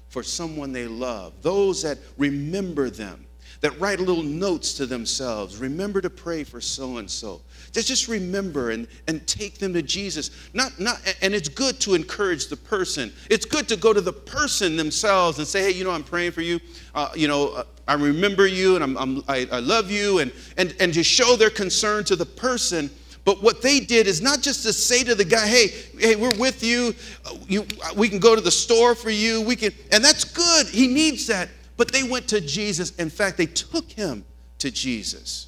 for 0.10 0.24
someone 0.24 0.72
they 0.72 0.88
love, 0.88 1.34
those 1.42 1.84
that 1.84 2.00
remember 2.18 2.90
them, 2.90 3.26
that 3.64 3.80
write 3.80 4.02
little 4.02 4.24
notes 4.24 4.74
to 4.74 4.86
themselves. 4.86 5.58
Remember 5.58 6.02
to 6.02 6.10
pray 6.10 6.44
for 6.44 6.60
so 6.60 6.98
and 6.98 7.10
so. 7.10 7.42
Just, 7.72 7.88
just 7.88 8.08
remember 8.10 8.72
and, 8.72 8.90
and 9.08 9.26
take 9.26 9.58
them 9.58 9.74
to 9.74 9.82
Jesus. 9.82 10.32
Not, 10.54 10.78
not, 10.82 11.00
and 11.22 11.34
it's 11.34 11.48
good 11.48 11.80
to 11.80 11.94
encourage 11.94 12.48
the 12.48 12.58
person. 12.58 13.14
It's 13.30 13.46
good 13.46 13.70
to 13.70 13.78
go 13.78 13.94
to 13.94 14.02
the 14.02 14.12
person 14.12 14.76
themselves 14.76 15.38
and 15.38 15.48
say, 15.48 15.62
hey, 15.62 15.72
you 15.72 15.86
know, 15.86 15.92
I'm 15.92 16.04
praying 16.04 16.34
for 16.34 16.42
you. 16.42 16.60
Uh, 16.94 17.08
you 17.16 17.30
know, 17.30 17.54
uh, 17.54 17.64
I 17.88 17.94
remember 17.94 18.48
you 18.48 18.76
and 18.76 18.84
I'm, 18.84 18.98
I'm, 18.98 19.24
I, 19.30 19.48
I 19.50 19.60
love 19.60 19.90
you. 19.90 20.20
And, 20.20 20.34
and, 20.58 20.76
and 20.82 20.94
to 20.94 21.02
show 21.02 21.38
their 21.38 21.50
concern 21.50 22.04
to 22.06 22.18
the 22.18 22.26
person. 22.26 22.90
But 23.24 23.42
what 23.42 23.62
they 23.62 23.80
did 23.80 24.08
is 24.08 24.22
not 24.22 24.42
just 24.42 24.64
to 24.64 24.74
say 24.74 25.06
to 25.06 25.16
the 25.16 25.24
guy, 25.24 25.48
hey, 25.48 25.68
hey, 25.98 26.18
we're 26.18 26.36
with 26.36 26.66
you. 26.66 26.94
Uh, 27.26 27.38
you 27.48 27.66
we 27.96 28.10
can 28.10 28.20
go 28.20 28.36
to 28.36 28.42
the 28.42 28.52
store 28.52 28.94
for 28.94 29.10
you. 29.10 29.42
We 29.42 29.56
can, 29.56 29.72
and 29.94 30.04
that's 30.04 30.26
good. 30.26 30.68
He 30.68 30.88
needs 30.88 31.28
that. 31.28 31.48
But 31.78 31.92
they 31.92 32.04
went 32.04 32.28
to 32.30 32.42
Jesus. 32.42 32.96
In 32.98 33.10
fact, 33.10 33.38
they 33.38 33.46
took 33.46 33.92
him 33.92 34.26
to 34.60 34.72
Jesus. 34.72 35.48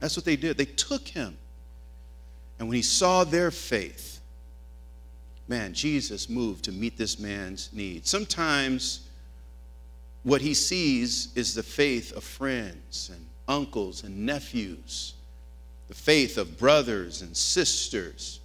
That's 0.00 0.16
what 0.16 0.24
they 0.24 0.36
did. 0.36 0.56
They 0.56 0.64
took 0.64 1.08
him. 1.08 1.36
And 2.58 2.68
when 2.68 2.76
he 2.76 2.82
saw 2.82 3.24
their 3.24 3.50
faith, 3.50 4.20
man, 5.48 5.72
Jesus 5.72 6.28
moved 6.28 6.64
to 6.64 6.72
meet 6.72 6.96
this 6.96 7.18
man's 7.18 7.70
need. 7.72 8.06
Sometimes 8.06 9.08
what 10.22 10.40
he 10.40 10.54
sees 10.54 11.32
is 11.34 11.54
the 11.54 11.62
faith 11.62 12.12
of 12.12 12.24
friends 12.24 13.10
and 13.12 13.26
uncles 13.48 14.04
and 14.04 14.24
nephews, 14.24 15.14
the 15.88 15.94
faith 15.94 16.38
of 16.38 16.58
brothers 16.58 17.22
and 17.22 17.36
sisters. 17.36 18.40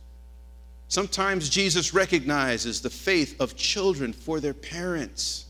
Sometimes 0.88 1.50
Jesus 1.50 1.94
recognizes 1.94 2.82
the 2.82 2.90
faith 2.90 3.40
of 3.40 3.56
children 3.56 4.12
for 4.12 4.40
their 4.40 4.54
parents 4.54 5.46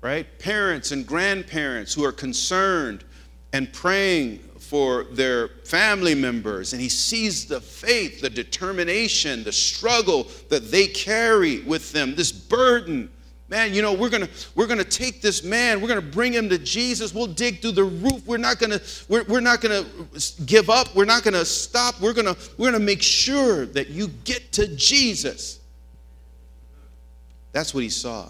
right? 0.00 0.38
Parents 0.38 0.92
and 0.92 1.06
grandparents 1.06 1.94
who 1.94 2.04
are 2.04 2.12
concerned 2.12 3.04
and 3.52 3.72
praying 3.72 4.38
for 4.58 5.04
their 5.04 5.48
family 5.64 6.14
members, 6.14 6.74
and 6.74 6.82
he 6.82 6.90
sees 6.90 7.46
the 7.46 7.60
faith, 7.60 8.20
the 8.20 8.28
determination, 8.28 9.42
the 9.42 9.52
struggle 9.52 10.26
that 10.50 10.70
they 10.70 10.86
carry 10.86 11.60
with 11.60 11.90
them, 11.92 12.14
this 12.14 12.30
burden. 12.30 13.10
Man, 13.48 13.72
you 13.72 13.80
know, 13.80 13.94
we're 13.94 14.10
gonna 14.10 14.28
we're 14.54 14.66
gonna 14.66 14.84
take 14.84 15.22
this 15.22 15.42
man, 15.42 15.80
we're 15.80 15.88
gonna 15.88 16.02
bring 16.02 16.34
him 16.34 16.50
to 16.50 16.58
Jesus. 16.58 17.14
We'll 17.14 17.28
dig 17.28 17.62
through 17.62 17.72
the 17.72 17.84
roof. 17.84 18.26
We're 18.26 18.36
not 18.36 18.58
gonna 18.58 18.78
we're, 19.08 19.24
we're 19.24 19.40
not 19.40 19.62
gonna 19.62 19.86
give 20.44 20.68
up. 20.68 20.94
We're 20.94 21.06
not 21.06 21.22
gonna 21.22 21.46
stop. 21.46 21.98
We're 21.98 22.12
gonna 22.12 22.36
we're 22.58 22.70
gonna 22.70 22.84
make 22.84 23.00
sure 23.00 23.64
that 23.64 23.88
you 23.88 24.08
get 24.24 24.52
to 24.52 24.68
Jesus. 24.76 25.60
That's 27.52 27.72
what 27.72 27.84
he 27.84 27.88
saw. 27.88 28.28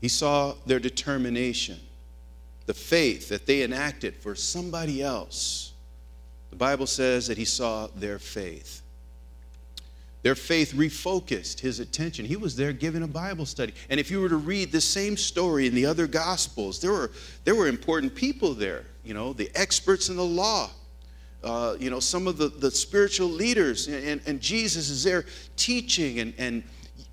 He 0.00 0.08
saw 0.08 0.54
their 0.66 0.78
determination, 0.78 1.78
the 2.66 2.74
faith 2.74 3.28
that 3.28 3.46
they 3.46 3.62
enacted 3.62 4.16
for 4.16 4.34
somebody 4.34 5.02
else. 5.02 5.72
The 6.50 6.56
Bible 6.56 6.86
says 6.86 7.26
that 7.28 7.38
he 7.38 7.44
saw 7.44 7.88
their 7.94 8.18
faith. 8.18 8.82
Their 10.22 10.34
faith 10.34 10.74
refocused 10.74 11.60
his 11.60 11.80
attention. 11.80 12.26
He 12.26 12.36
was 12.36 12.54
there 12.54 12.72
giving 12.72 13.02
a 13.02 13.08
Bible 13.08 13.46
study. 13.46 13.72
And 13.88 13.98
if 13.98 14.10
you 14.10 14.20
were 14.20 14.28
to 14.28 14.36
read 14.36 14.70
the 14.70 14.80
same 14.80 15.16
story 15.16 15.66
in 15.66 15.74
the 15.74 15.86
other 15.86 16.06
Gospels, 16.06 16.80
there 16.80 16.92
were, 16.92 17.10
there 17.44 17.54
were 17.54 17.68
important 17.68 18.14
people 18.14 18.52
there, 18.52 18.84
you 19.02 19.14
know, 19.14 19.32
the 19.32 19.50
experts 19.54 20.08
in 20.08 20.16
the 20.16 20.24
law. 20.24 20.70
Uh, 21.42 21.74
you 21.80 21.88
know, 21.88 22.00
some 22.00 22.26
of 22.26 22.36
the, 22.36 22.48
the 22.48 22.70
spiritual 22.70 23.28
leaders, 23.28 23.88
and, 23.88 24.20
and 24.26 24.42
Jesus 24.42 24.90
is 24.90 25.02
there 25.02 25.24
teaching 25.56 26.18
and, 26.18 26.34
and 26.36 26.62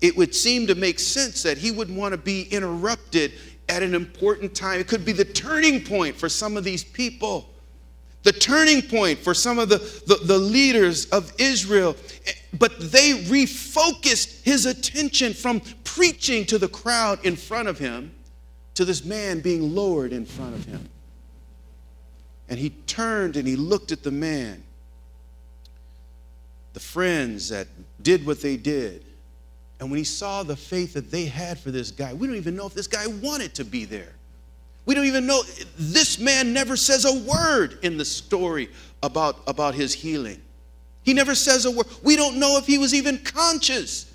it 0.00 0.16
would 0.16 0.34
seem 0.34 0.66
to 0.68 0.74
make 0.74 0.98
sense 0.98 1.42
that 1.42 1.58
he 1.58 1.70
wouldn't 1.70 1.98
want 1.98 2.12
to 2.12 2.18
be 2.18 2.42
interrupted 2.42 3.32
at 3.68 3.82
an 3.82 3.94
important 3.94 4.54
time. 4.54 4.80
It 4.80 4.86
could 4.86 5.04
be 5.04 5.12
the 5.12 5.24
turning 5.24 5.82
point 5.84 6.16
for 6.16 6.28
some 6.28 6.56
of 6.56 6.64
these 6.64 6.84
people, 6.84 7.50
the 8.22 8.32
turning 8.32 8.82
point 8.82 9.18
for 9.18 9.34
some 9.34 9.58
of 9.58 9.68
the, 9.68 9.78
the, 10.06 10.20
the 10.24 10.38
leaders 10.38 11.06
of 11.06 11.32
Israel. 11.38 11.96
But 12.58 12.78
they 12.78 13.12
refocused 13.24 14.42
his 14.44 14.66
attention 14.66 15.34
from 15.34 15.60
preaching 15.84 16.46
to 16.46 16.58
the 16.58 16.68
crowd 16.68 17.24
in 17.24 17.34
front 17.36 17.68
of 17.68 17.78
him 17.78 18.14
to 18.74 18.84
this 18.84 19.04
man 19.04 19.40
being 19.40 19.74
lowered 19.74 20.12
in 20.12 20.24
front 20.24 20.54
of 20.54 20.64
him. 20.64 20.88
And 22.48 22.58
he 22.58 22.70
turned 22.70 23.36
and 23.36 23.46
he 23.46 23.56
looked 23.56 23.90
at 23.92 24.04
the 24.04 24.10
man, 24.10 24.62
the 26.72 26.80
friends 26.80 27.48
that 27.48 27.66
did 28.00 28.24
what 28.24 28.40
they 28.40 28.56
did 28.56 29.04
and 29.80 29.90
when 29.90 29.98
he 29.98 30.04
saw 30.04 30.42
the 30.42 30.56
faith 30.56 30.94
that 30.94 31.10
they 31.10 31.26
had 31.26 31.58
for 31.58 31.70
this 31.70 31.90
guy, 31.90 32.12
we 32.12 32.26
don't 32.26 32.36
even 32.36 32.56
know 32.56 32.66
if 32.66 32.74
this 32.74 32.88
guy 32.88 33.06
wanted 33.06 33.54
to 33.54 33.64
be 33.64 33.84
there. 33.84 34.12
We 34.86 34.94
don't 34.94 35.04
even 35.04 35.26
know. 35.26 35.42
This 35.78 36.18
man 36.18 36.52
never 36.52 36.76
says 36.76 37.04
a 37.04 37.18
word 37.30 37.78
in 37.82 37.98
the 37.98 38.04
story 38.04 38.70
about, 39.02 39.36
about 39.46 39.74
his 39.74 39.92
healing. 39.92 40.40
He 41.02 41.14
never 41.14 41.34
says 41.34 41.64
a 41.64 41.70
word. 41.70 41.86
We 42.02 42.16
don't 42.16 42.38
know 42.38 42.58
if 42.58 42.66
he 42.66 42.78
was 42.78 42.94
even 42.94 43.18
conscious. 43.18 44.12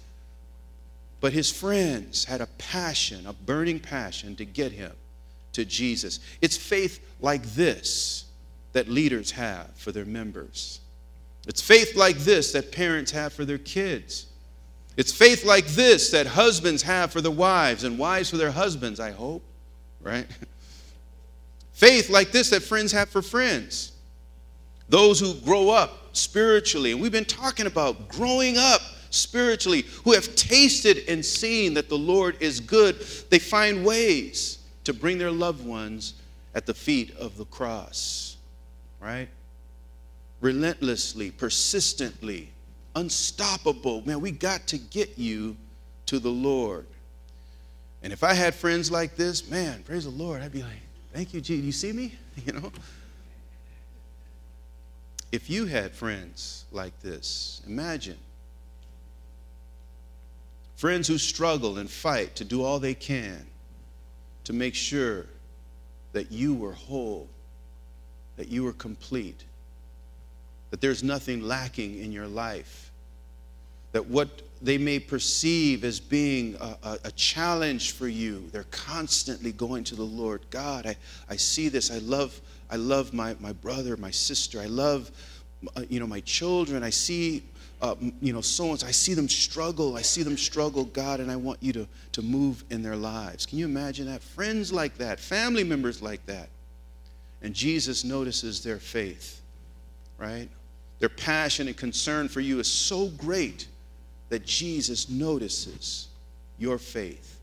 But 1.22 1.32
his 1.32 1.50
friends 1.50 2.26
had 2.26 2.42
a 2.42 2.48
passion, 2.58 3.26
a 3.28 3.34
burning 3.34 3.80
passion 3.80 4.36
to 4.36 4.46
get 4.46 4.74
him 4.74 4.92
to 5.54 5.64
Jesus. 5.64 6.20
It's 6.42 6.58
faith 6.58 7.00
like 7.22 7.44
this 7.54 8.26
that 8.74 8.90
leaders 8.90 9.32
have 9.32 9.70
for 9.76 9.92
their 9.92 10.06
members. 10.06 10.82
It's 11.48 11.62
faith 11.62 11.96
like 11.96 12.18
this 12.18 12.52
that 12.54 12.72
parents 12.72 13.12
have 13.12 13.32
for 13.32 13.46
their 13.46 13.58
kids. 13.58 14.26
It's 14.96 15.12
faith 15.12 15.44
like 15.44 15.66
this 15.68 16.12
that 16.12 16.28
husbands 16.28 16.84
have 16.84 17.12
for 17.12 17.22
their 17.22 17.32
wives 17.32 17.84
and 17.84 17.98
wives 17.98 18.30
for 18.30 18.38
their 18.38 18.52
husbands, 18.52 19.00
I 19.00 19.12
hope, 19.12 19.44
right? 20.02 20.28
Faith 21.74 22.10
like 22.10 22.32
this 22.32 22.52
that 22.52 22.62
friends 22.62 22.92
have 22.92 23.10
for 23.10 23.22
friends. 23.22 23.94
Those 24.90 25.20
who 25.20 25.34
grow 25.34 25.70
up 25.70 26.16
spiritually, 26.16 26.92
and 26.92 27.02
we've 27.02 27.12
been 27.12 27.26
talking 27.26 27.66
about 27.66 28.10
growing 28.10 28.58
up 28.58 28.82
spiritually, 29.10 29.86
who 30.04 30.14
have 30.14 30.36
tasted 30.36 31.04
and 31.08 31.26
seen 31.26 31.74
that 31.74 31.90
the 31.90 31.98
Lord 31.98 32.38
is 32.40 32.60
good, 32.60 33.00
they 33.30 33.40
find 33.40 33.84
ways 33.84 34.60
to 34.84 34.94
bring 34.94 35.18
their 35.18 35.32
loved 35.32 35.66
ones 35.66 36.14
at 36.54 36.66
the 36.68 36.74
feet 36.74 37.16
of 37.18 37.38
the 37.38 37.46
cross, 37.46 38.38
right? 39.00 39.30
Relentlessly, 40.42 41.32
persistently, 41.32 42.52
unstoppable. 42.96 44.06
Man, 44.06 44.22
we 44.22 44.32
got 44.32 44.68
to 44.68 44.78
get 44.78 45.18
you 45.18 45.56
to 46.08 46.20
the 46.20 46.30
Lord. 46.30 46.86
And 48.02 48.12
if 48.12 48.24
I 48.24 48.34
had 48.34 48.54
friends 48.54 48.92
like 48.92 49.16
this, 49.16 49.50
man, 49.50 49.84
praise 49.84 50.04
the 50.04 50.10
Lord, 50.10 50.42
I'd 50.42 50.52
be 50.52 50.62
like, 50.62 50.82
thank 51.14 51.34
you, 51.34 51.42
G. 51.42 51.60
Do 51.60 51.66
you 51.66 51.72
see 51.72 51.92
me? 51.92 52.16
You 52.46 52.54
know? 52.54 52.72
If 55.32 55.50
you 55.50 55.66
had 55.66 55.94
friends 55.94 56.66
like 56.72 57.00
this, 57.02 57.62
imagine. 57.68 58.18
Friends 60.76 61.08
who 61.08 61.18
struggle 61.18 61.78
and 61.78 61.90
fight 61.90 62.36
to 62.36 62.44
do 62.44 62.64
all 62.64 62.80
they 62.80 62.94
can 62.94 63.46
to 64.44 64.54
make 64.54 64.76
sure 64.76 65.26
that 66.12 66.32
you 66.32 66.54
were 66.54 66.74
whole, 66.74 67.30
that 68.38 68.50
you 68.50 68.64
were 68.64 68.74
complete, 68.74 69.44
that 70.74 70.82
there's 70.82 71.04
nothing 71.04 71.44
lacking 71.44 72.00
in 72.00 72.12
your 72.12 72.26
life. 72.26 72.92
That 73.92 74.08
what 74.08 74.42
they 74.60 74.80
may 74.80 74.98
perceive 74.98 75.84
as 75.84 76.00
being 76.00 76.56
a, 76.60 76.76
a, 76.82 77.00
a, 77.04 77.12
challenge 77.12 77.92
for 77.92 78.08
you, 78.08 78.50
they're 78.52 78.66
constantly 78.72 79.52
going 79.52 79.84
to 79.84 79.96
the 79.96 80.02
Lord. 80.02 80.42
God, 80.50 80.88
I, 80.88 80.98
I 81.30 81.36
see 81.36 81.70
this. 81.70 81.92
I 81.92 82.00
love, 82.00 82.42
I 82.72 82.78
love 82.78 83.14
my, 83.14 83.36
my 83.40 83.54
brother, 83.54 83.96
my 83.98 84.10
sister. 84.10 84.60
I 84.60 84.66
love, 84.66 85.12
uh, 85.76 85.84
you 85.90 86.00
know, 86.00 86.08
my 86.08 86.22
children. 86.22 86.82
I 86.82 86.90
see, 86.90 87.44
uh, 87.80 87.94
you 88.20 88.34
know, 88.34 88.42
so 88.42 88.72
and. 88.72 88.84
I 88.84 88.90
see 88.90 89.14
them 89.14 89.30
struggle. 89.30 89.96
I 89.96 90.02
see 90.02 90.24
them 90.24 90.38
struggle, 90.38 90.86
God, 90.86 91.20
and 91.20 91.30
I 91.30 91.36
want 91.36 91.62
you 91.62 91.74
to, 91.74 91.88
to 92.14 92.24
move 92.24 92.64
in 92.72 92.82
their 92.82 92.96
lives. 92.96 93.46
Can 93.46 93.60
you 93.60 93.66
imagine 93.66 94.08
that? 94.08 94.24
Friends 94.24 94.74
like 94.74 94.98
that, 94.98 95.20
family 95.20 95.64
members 95.64 96.02
like 96.02 96.26
that. 96.26 96.50
And 97.44 97.54
Jesus 97.54 98.04
notices 98.04 98.64
their 98.64 98.80
faith, 98.80 99.40
right? 100.18 100.50
Their 101.04 101.10
passion 101.10 101.68
and 101.68 101.76
concern 101.76 102.30
for 102.30 102.40
you 102.40 102.62
is 102.62 102.72
so 102.72 103.08
great 103.08 103.68
that 104.30 104.46
Jesus 104.46 105.10
notices 105.10 106.08
your 106.58 106.78
faith 106.78 107.42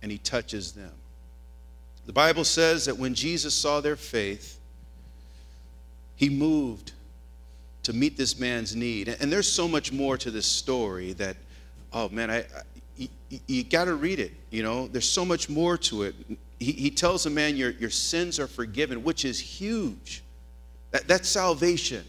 and 0.00 0.10
he 0.10 0.16
touches 0.16 0.72
them. 0.72 0.92
The 2.06 2.14
Bible 2.14 2.44
says 2.44 2.86
that 2.86 2.96
when 2.96 3.12
Jesus 3.12 3.52
saw 3.52 3.82
their 3.82 3.94
faith, 3.94 4.58
he 6.16 6.30
moved 6.30 6.92
to 7.82 7.92
meet 7.92 8.16
this 8.16 8.40
man's 8.40 8.74
need. 8.74 9.08
And 9.20 9.30
there's 9.30 9.52
so 9.52 9.68
much 9.68 9.92
more 9.92 10.16
to 10.16 10.30
this 10.30 10.46
story 10.46 11.12
that, 11.12 11.36
oh 11.92 12.08
man, 12.08 12.30
I, 12.30 12.38
I 12.38 12.44
you, 12.96 13.08
you 13.48 13.64
got 13.64 13.84
to 13.84 13.96
read 13.96 14.18
it. 14.18 14.32
You 14.48 14.62
know, 14.62 14.88
there's 14.88 15.06
so 15.06 15.26
much 15.26 15.50
more 15.50 15.76
to 15.76 16.04
it. 16.04 16.14
he, 16.58 16.72
he 16.72 16.90
tells 16.90 17.26
a 17.26 17.30
man, 17.30 17.54
your, 17.54 17.72
your 17.72 17.90
sins 17.90 18.40
are 18.40 18.46
forgiven, 18.46 19.04
which 19.04 19.26
is 19.26 19.38
huge. 19.38 20.22
That, 20.92 21.06
that's 21.06 21.28
salvation. 21.28 22.06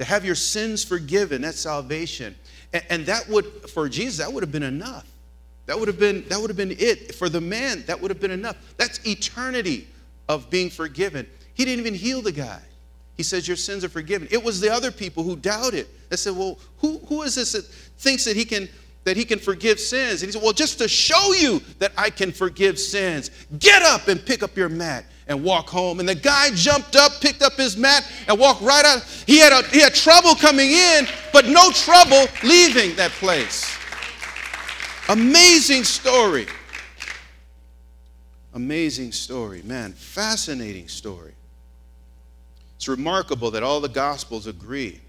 To 0.00 0.04
have 0.06 0.24
your 0.24 0.34
sins 0.34 0.82
forgiven, 0.82 1.42
that's 1.42 1.60
salvation. 1.60 2.34
And, 2.72 2.82
and 2.88 3.06
that 3.06 3.28
would, 3.28 3.44
for 3.68 3.86
Jesus, 3.86 4.16
that 4.16 4.32
would 4.32 4.42
have 4.42 4.50
been 4.50 4.62
enough. 4.62 5.06
That 5.66 5.78
would 5.78 5.88
have 5.88 5.98
been 5.98 6.24
that 6.30 6.40
would 6.40 6.48
have 6.48 6.56
been 6.56 6.74
it 6.78 7.14
for 7.14 7.28
the 7.28 7.42
man. 7.42 7.84
That 7.86 8.00
would 8.00 8.10
have 8.10 8.18
been 8.18 8.30
enough. 8.30 8.56
That's 8.78 9.06
eternity 9.06 9.86
of 10.26 10.48
being 10.48 10.70
forgiven. 10.70 11.26
He 11.52 11.66
didn't 11.66 11.80
even 11.80 11.92
heal 11.92 12.22
the 12.22 12.32
guy. 12.32 12.62
He 13.18 13.22
says 13.22 13.46
your 13.46 13.58
sins 13.58 13.84
are 13.84 13.90
forgiven. 13.90 14.26
It 14.30 14.42
was 14.42 14.58
the 14.58 14.72
other 14.72 14.90
people 14.90 15.22
who 15.22 15.36
doubted. 15.36 15.86
They 16.08 16.16
said, 16.16 16.34
"Well, 16.34 16.58
who 16.78 16.96
who 17.00 17.20
is 17.20 17.34
this 17.34 17.52
that 17.52 17.66
thinks 17.66 18.24
that 18.24 18.36
he 18.36 18.46
can 18.46 18.70
that 19.04 19.18
he 19.18 19.26
can 19.26 19.38
forgive 19.38 19.78
sins?" 19.78 20.22
And 20.22 20.28
he 20.28 20.32
said, 20.32 20.42
"Well, 20.42 20.54
just 20.54 20.78
to 20.78 20.88
show 20.88 21.34
you 21.34 21.60
that 21.78 21.92
I 21.98 22.08
can 22.08 22.32
forgive 22.32 22.78
sins, 22.78 23.30
get 23.58 23.82
up 23.82 24.08
and 24.08 24.24
pick 24.24 24.42
up 24.42 24.56
your 24.56 24.70
mat 24.70 25.04
and 25.30 25.42
walk 25.42 25.70
home." 25.70 26.00
And 26.00 26.08
the 26.08 26.14
guy 26.14 26.50
jumped 26.50 26.96
up, 26.96 27.22
picked 27.22 27.40
up 27.40 27.54
his 27.54 27.76
mat, 27.78 28.06
and 28.28 28.38
walked 28.38 28.60
right 28.60 28.84
out. 28.84 29.02
He 29.26 29.38
had 29.38 29.52
a, 29.52 29.66
he 29.68 29.80
had 29.80 29.94
trouble 29.94 30.34
coming 30.34 30.72
in, 30.72 31.06
but 31.32 31.46
no 31.46 31.70
trouble 31.70 32.26
leaving 32.42 32.94
that 32.96 33.12
place. 33.12 33.64
Amazing 35.08 35.84
story. 35.84 36.46
Amazing 38.52 39.12
story. 39.12 39.62
Man, 39.62 39.92
fascinating 39.92 40.88
story. 40.88 41.32
It's 42.76 42.88
remarkable 42.88 43.50
that 43.52 43.62
all 43.62 43.80
the 43.80 43.88
Gospels 43.88 44.46
agree 44.46 45.00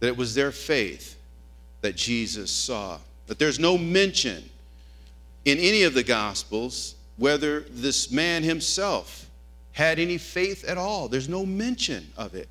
that 0.00 0.08
it 0.08 0.16
was 0.16 0.34
their 0.34 0.52
faith 0.52 1.16
that 1.80 1.96
Jesus 1.96 2.50
saw. 2.50 2.98
That 3.26 3.38
there's 3.38 3.58
no 3.58 3.78
mention 3.78 4.48
in 5.44 5.58
any 5.58 5.84
of 5.84 5.94
the 5.94 6.02
Gospels 6.02 6.94
whether 7.16 7.60
this 7.70 8.10
man 8.10 8.42
himself 8.42 9.27
had 9.78 10.00
any 10.00 10.18
faith 10.18 10.64
at 10.64 10.76
all. 10.76 11.06
There's 11.06 11.28
no 11.28 11.46
mention 11.46 12.04
of 12.16 12.34
it. 12.34 12.48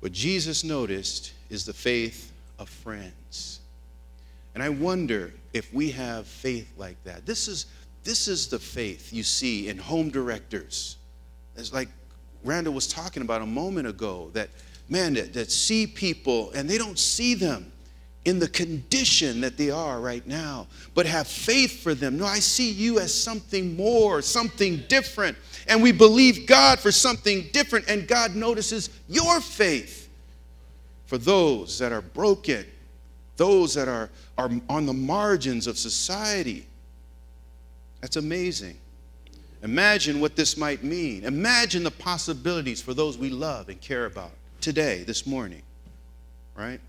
What 0.00 0.12
Jesus 0.12 0.62
noticed 0.62 1.32
is 1.48 1.64
the 1.64 1.72
faith 1.72 2.30
of 2.58 2.68
friends. 2.68 3.60
And 4.52 4.62
I 4.62 4.68
wonder 4.68 5.32
if 5.54 5.72
we 5.72 5.90
have 5.92 6.26
faith 6.26 6.70
like 6.76 7.02
that. 7.04 7.24
This 7.24 7.48
is, 7.48 7.64
this 8.04 8.28
is 8.28 8.48
the 8.48 8.58
faith 8.58 9.10
you 9.10 9.22
see 9.22 9.68
in 9.68 9.78
home 9.78 10.10
directors. 10.10 10.98
It's 11.56 11.72
like 11.72 11.88
Randall 12.44 12.74
was 12.74 12.86
talking 12.86 13.22
about 13.22 13.40
a 13.40 13.46
moment 13.46 13.88
ago 13.88 14.28
that, 14.34 14.50
man, 14.90 15.14
that, 15.14 15.32
that 15.32 15.50
see 15.50 15.86
people 15.86 16.50
and 16.50 16.68
they 16.68 16.76
don't 16.76 16.98
see 16.98 17.32
them 17.32 17.72
in 18.28 18.38
the 18.38 18.48
condition 18.48 19.40
that 19.40 19.56
they 19.56 19.70
are 19.70 20.00
right 20.00 20.26
now, 20.26 20.66
but 20.94 21.06
have 21.06 21.26
faith 21.26 21.82
for 21.82 21.94
them. 21.94 22.18
No, 22.18 22.26
I 22.26 22.38
see 22.38 22.70
you 22.70 22.98
as 22.98 23.12
something 23.12 23.76
more, 23.76 24.22
something 24.22 24.82
different. 24.88 25.36
And 25.66 25.82
we 25.82 25.92
believe 25.92 26.46
God 26.46 26.78
for 26.78 26.92
something 26.92 27.48
different, 27.52 27.88
and 27.88 28.06
God 28.06 28.34
notices 28.34 28.90
your 29.08 29.40
faith 29.40 30.08
for 31.06 31.18
those 31.18 31.78
that 31.78 31.92
are 31.92 32.02
broken 32.02 32.64
those 33.38 33.72
that 33.74 33.88
are, 33.88 34.10
are 34.36 34.50
on 34.68 34.84
the 34.84 34.92
margins 34.92 35.66
of 35.66 35.78
society. 35.78 36.66
That's 38.02 38.16
amazing. 38.16 38.76
Imagine 39.62 40.20
what 40.20 40.36
this 40.36 40.56
might 40.56 40.84
mean. 40.84 41.24
Imagine 41.24 41.82
the 41.82 41.90
possibilities 41.90 42.82
for 42.82 42.94
those 42.94 43.16
we 43.16 43.30
love 43.30 43.70
and 43.70 43.80
care 43.80 44.06
about 44.06 44.32
today, 44.60 45.04
this 45.04 45.26
morning, 45.26 45.62
right? 46.54 46.80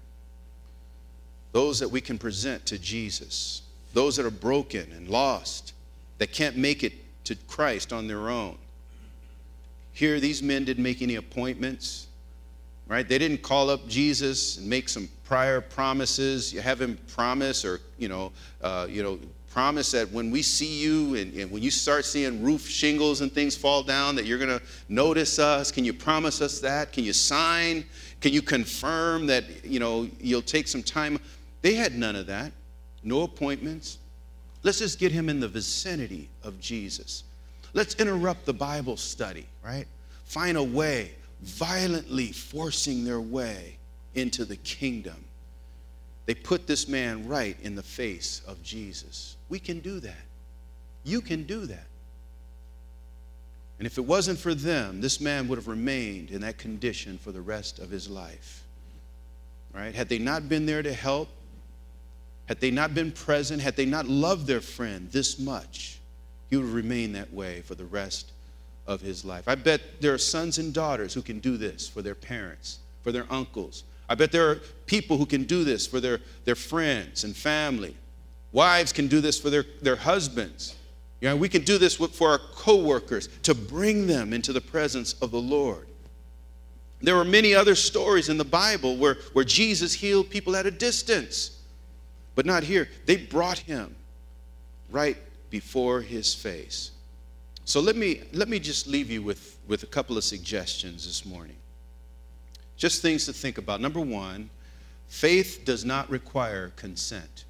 Those 1.52 1.80
that 1.80 1.90
we 1.90 2.02
can 2.02 2.18
present 2.18 2.66
to 2.68 2.78
Jesus, 2.78 3.64
those 3.94 4.16
that 4.18 4.26
are 4.26 4.32
broken 4.32 4.92
and 4.92 5.10
lost, 5.10 5.74
that 6.20 6.32
can't 6.32 6.58
make 6.58 6.84
it 6.84 6.94
to 7.26 7.36
Christ 7.48 7.92
on 7.92 8.08
their 8.08 8.30
own. 8.30 8.58
Here, 9.94 10.20
these 10.20 10.44
men 10.44 10.66
didn't 10.66 10.84
make 10.84 11.02
any 11.02 11.16
appointments, 11.16 12.08
right? 12.88 13.08
They 13.08 13.18
didn't 13.18 13.42
call 13.42 13.70
up 13.70 13.88
Jesus 13.88 14.58
and 14.58 14.68
make 14.68 14.90
some 14.90 15.10
prior 15.26 15.62
promises. 15.62 16.54
You 16.54 16.62
have 16.62 16.82
him 16.82 16.98
promise 17.14 17.66
or, 17.66 17.82
you 17.98 18.10
know, 18.10 18.32
uh, 18.62 18.88
you 18.90 19.04
know, 19.04 19.20
promise 19.52 19.92
that 19.92 20.12
when 20.12 20.32
we 20.32 20.42
see 20.42 20.80
you 20.80 21.16
and, 21.16 21.34
and, 21.34 21.52
when 21.52 21.62
you 21.62 21.72
start 21.72 22.06
seeing 22.06 22.44
roof 22.44 22.68
shingles 22.68 23.22
and 23.22 23.32
things 23.32 23.58
fall 23.58 23.82
down 23.82 24.16
that 24.16 24.26
you're 24.26 24.38
going 24.38 24.60
to 24.60 24.62
notice 24.90 25.40
us 25.40 25.72
can 25.72 25.84
you 25.84 25.92
promise 25.92 26.40
us 26.40 26.60
that 26.60 26.94
can 26.94 27.04
you 27.04 27.14
sign 27.14 27.84
can 28.22 28.32
you 28.32 28.44
confirm 28.44 29.26
that 29.26 29.66
you 29.66 29.80
know 29.80 30.08
you'll 30.20 30.42
take 30.42 30.68
some 30.68 30.84
time 30.84 31.20
they 31.62 31.74
had 31.74 31.96
none 31.96 32.16
of 32.16 32.28
that 32.28 32.52
no 33.04 33.22
appointments 33.22 33.98
let's 34.64 34.80
just 34.80 35.00
get 35.00 35.12
him 35.12 35.30
in 35.30 35.40
the 35.40 35.48
vicinity 35.48 36.30
of 36.44 36.60
jesus 36.60 37.24
let's 37.74 37.96
interrupt 37.96 38.46
the 38.46 38.54
bible 38.54 38.98
study 38.98 39.46
right 39.64 39.86
find 40.26 40.58
a 40.58 40.64
way 40.64 41.12
violently 41.42 42.32
forcing 42.32 43.04
their 43.04 43.22
way 43.22 43.78
into 44.16 44.46
the 44.46 44.58
kingdom. 44.58 45.24
They 46.26 46.36
put 46.36 46.68
this 46.68 46.88
man 46.88 47.28
right 47.28 47.58
in 47.62 47.76
the 47.76 47.84
face 47.84 48.42
of 48.48 48.62
Jesus. 48.62 49.38
We 49.50 49.60
can 49.60 49.80
do 49.80 50.00
that. 50.00 50.26
You 51.04 51.22
can 51.22 51.44
do 51.44 51.66
that. 51.66 51.86
And 53.80 53.86
if 53.86 53.98
it 53.98 54.02
wasn't 54.02 54.38
for 54.38 54.54
them, 54.54 55.00
this 55.00 55.22
man 55.22 55.48
would 55.48 55.58
have 55.58 55.70
remained 55.70 56.32
in 56.32 56.42
that 56.42 56.58
condition 56.58 57.18
for 57.18 57.32
the 57.32 57.42
rest 57.42 57.80
of 57.80 57.90
his 57.90 58.10
life. 58.10 58.64
Right? 59.74 59.96
Had 59.96 60.10
they 60.10 60.20
not 60.20 60.50
been 60.50 60.66
there 60.66 60.84
to 60.84 60.94
help, 60.94 61.30
had 62.50 62.60
they 62.60 62.72
not 62.72 62.96
been 62.96 63.12
present, 63.12 63.62
had 63.62 63.76
they 63.76 63.86
not 63.86 64.08
loved 64.08 64.48
their 64.48 64.60
friend 64.60 65.08
this 65.12 65.38
much, 65.38 66.00
he 66.50 66.58
would 66.58 66.66
remain 66.66 67.14
that 67.14 67.32
way 67.32 67.62
for 67.62 67.76
the 67.76 67.86
rest 67.86 68.32
of 68.88 69.02
his 69.02 69.24
life. 69.24 69.48
I 69.48 69.54
bet 69.54 70.02
there 70.02 70.16
are 70.16 70.18
sons 70.18 70.58
and 70.58 70.74
daughters 70.74 71.14
who 71.14 71.22
can 71.22 71.38
do 71.40 71.58
this 71.58 71.88
for 71.88 72.02
their 72.02 72.16
parents, 72.16 72.80
for 73.04 73.12
their 73.12 73.28
uncles. 73.30 73.84
I 74.10 74.16
bet 74.16 74.32
there 74.32 74.50
are 74.50 74.56
people 74.88 75.16
who 75.16 75.28
can 75.28 75.44
do 75.44 75.64
this 75.64 75.86
for 75.86 76.00
their, 76.00 76.22
their 76.46 76.56
friends 76.56 77.24
and 77.24 77.36
family. 77.36 77.96
Wives 78.52 78.92
can 78.92 79.08
do 79.08 79.22
this 79.22 79.40
for 79.40 79.52
their, 79.52 79.66
their 79.84 79.96
husbands. 79.96 80.76
You 81.22 81.30
know, 81.30 81.36
we 81.36 81.50
can 81.50 81.62
do 81.62 81.78
this 81.78 81.98
for 81.98 82.30
our 82.30 82.40
coworkers 82.56 83.30
to 83.44 83.54
bring 83.54 84.08
them 84.08 84.34
into 84.34 84.54
the 84.54 84.62
presence 84.62 85.14
of 85.22 85.30
the 85.30 85.40
Lord. 85.40 85.86
There 87.00 87.16
are 87.16 87.26
many 87.26 87.54
other 87.54 87.76
stories 87.76 88.28
in 88.28 88.40
the 88.40 88.44
Bible 88.44 88.98
where, 88.98 89.18
where 89.34 89.46
Jesus 89.46 89.94
healed 89.94 90.32
people 90.32 90.56
at 90.56 90.66
a 90.66 90.72
distance, 90.72 91.59
but 92.40 92.46
not 92.46 92.64
here. 92.64 92.88
They 93.06 93.18
brought 93.18 93.58
him 93.58 93.94
right 94.90 95.18
before 95.50 96.00
his 96.00 96.34
face. 96.34 96.92
So 97.66 97.82
let 97.82 97.98
me, 97.98 98.22
let 98.32 98.48
me 98.48 98.60
just 98.60 98.88
leave 98.88 99.12
you 99.12 99.22
with, 99.22 99.58
with 99.68 99.84
a 99.84 99.88
couple 99.88 100.18
of 100.18 100.24
suggestions 100.24 101.06
this 101.06 101.26
morning. 101.26 101.58
Just 102.78 103.02
things 103.02 103.26
to 103.26 103.34
think 103.34 103.58
about. 103.58 103.82
Number 103.82 104.00
one, 104.00 104.50
faith 105.10 105.64
does 105.66 105.84
not 105.84 106.10
require 106.10 106.72
consent. 106.78 107.44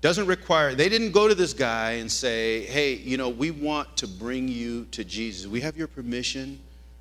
Doesn't 0.00 0.26
require, 0.26 0.74
they 0.74 0.88
didn't 0.88 1.12
go 1.12 1.28
to 1.28 1.34
this 1.36 1.52
guy 1.52 1.92
and 1.92 2.10
say, 2.10 2.64
hey, 2.64 2.94
you 2.94 3.16
know, 3.16 3.28
we 3.28 3.52
want 3.52 3.96
to 3.98 4.08
bring 4.08 4.48
you 4.48 4.86
to 4.86 5.04
Jesus. 5.04 5.46
We 5.46 5.60
have 5.60 5.76
your 5.76 5.86
permission 5.86 6.58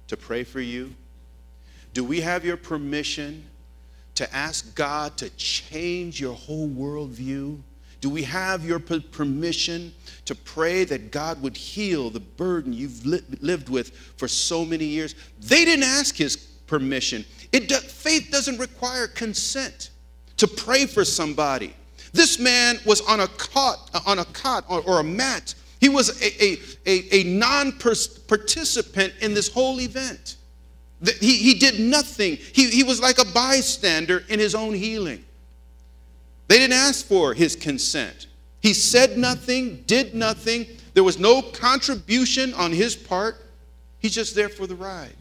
to 0.10 0.15
pray 0.15 0.43
for 0.43 0.62
you? 0.62 0.93
Do 1.95 2.03
we 2.03 2.21
have 2.21 2.45
your 2.45 2.58
permission 2.58 3.45
to 4.15 4.36
ask 4.36 4.75
God 4.75 5.17
to 5.17 5.30
change 5.32 6.19
your 6.19 6.34
whole 6.34 6.69
worldview? 6.69 7.62
Do 8.01 8.10
we 8.10 8.23
have 8.23 8.65
your 8.65 8.80
permission 8.80 9.93
to 10.25 10.36
pray 10.36 10.84
that 10.86 11.12
God 11.12 11.41
would 11.41 11.58
heal 11.58 12.10
the 12.10 12.19
burden 12.19 12.73
you've 12.73 13.06
li- 13.06 13.21
lived 13.41 13.69
with 13.69 13.95
for 14.17 14.28
so 14.28 14.63
many 14.63 14.86
years? 14.86 15.15
They 15.39 15.65
didn't 15.65 15.86
ask 15.86 16.15
his 16.15 16.36
permission. 16.38 17.25
It 17.51 17.67
do- 17.67 17.75
faith 17.75 18.30
doesn't 18.32 18.60
require 18.60 19.08
consent 19.08 19.89
to 20.38 20.47
pray 20.47 20.86
for 20.86 21.06
somebody. 21.06 21.73
This 22.13 22.39
man 22.39 22.80
was 22.86 23.01
on 23.01 23.21
a 23.21 23.28
cot, 23.28 23.89
on 24.06 24.19
a 24.19 24.25
cot 24.25 24.65
or, 24.69 24.82
or 24.82 24.99
a 24.99 25.04
mat. 25.04 25.56
He 25.80 25.89
was 25.89 26.21
a, 26.21 26.43
a, 26.43 26.58
a, 26.86 27.21
a 27.21 27.23
non 27.23 27.73
participant 27.73 29.13
in 29.21 29.34
this 29.34 29.51
whole 29.51 29.82
event. 29.82 30.38
He, 31.19 31.38
he 31.38 31.53
did 31.55 31.79
nothing. 31.79 32.38
He, 32.38 32.69
he 32.69 32.84
was 32.84 33.01
like 33.01 33.19
a 33.19 33.25
bystander 33.25 34.23
in 34.29 34.39
his 34.39 34.55
own 34.55 34.73
healing. 34.73 35.23
They 36.47 36.58
didn't 36.58 36.73
ask 36.73 37.05
for 37.05 37.34
his 37.34 37.55
consent. 37.55 38.27
He 38.62 38.73
said 38.73 39.17
nothing, 39.17 39.84
did 39.88 40.15
nothing. 40.15 40.67
There 40.93 41.03
was 41.03 41.19
no 41.19 41.41
contribution 41.41 42.53
on 42.53 42.71
his 42.71 42.95
part. 42.95 43.36
He's 43.99 44.13
just 44.13 44.36
there 44.36 44.49
for 44.49 44.67
the 44.67 44.75
ride. 44.75 45.15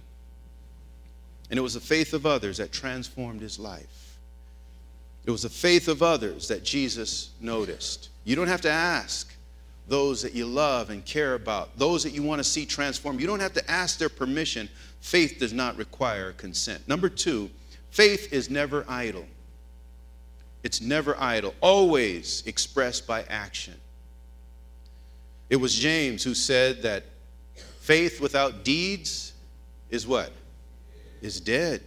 And 1.50 1.58
it 1.58 1.62
was 1.62 1.74
the 1.74 1.80
faith 1.80 2.14
of 2.14 2.26
others 2.26 2.58
that 2.58 2.72
transformed 2.72 3.40
his 3.40 3.58
life. 3.58 4.18
It 5.26 5.30
was 5.30 5.42
the 5.42 5.48
faith 5.48 5.88
of 5.88 6.02
others 6.02 6.48
that 6.48 6.64
Jesus 6.64 7.30
noticed. 7.40 8.10
You 8.24 8.36
don't 8.36 8.48
have 8.48 8.60
to 8.62 8.70
ask 8.70 9.34
those 9.88 10.22
that 10.22 10.34
you 10.34 10.46
love 10.46 10.90
and 10.90 11.04
care 11.04 11.34
about, 11.34 11.78
those 11.78 12.02
that 12.04 12.12
you 12.12 12.22
want 12.22 12.38
to 12.40 12.44
see 12.44 12.64
transformed. 12.64 13.20
You 13.20 13.26
don't 13.26 13.40
have 13.40 13.52
to 13.54 13.70
ask 13.70 13.98
their 13.98 14.08
permission. 14.08 14.68
Faith 15.04 15.36
does 15.38 15.52
not 15.52 15.76
require 15.76 16.32
consent. 16.32 16.88
Number 16.88 17.10
two, 17.10 17.50
faith 17.90 18.32
is 18.32 18.48
never 18.48 18.86
idle. 18.88 19.26
It's 20.62 20.80
never 20.80 21.14
idle, 21.20 21.54
always 21.60 22.42
expressed 22.46 23.06
by 23.06 23.24
action. 23.28 23.74
It 25.50 25.56
was 25.56 25.74
James 25.74 26.24
who 26.24 26.32
said 26.32 26.80
that 26.84 27.04
faith 27.80 28.18
without 28.18 28.64
deeds 28.64 29.34
is 29.90 30.06
what? 30.06 30.32
Is 31.20 31.38
dead. 31.38 31.82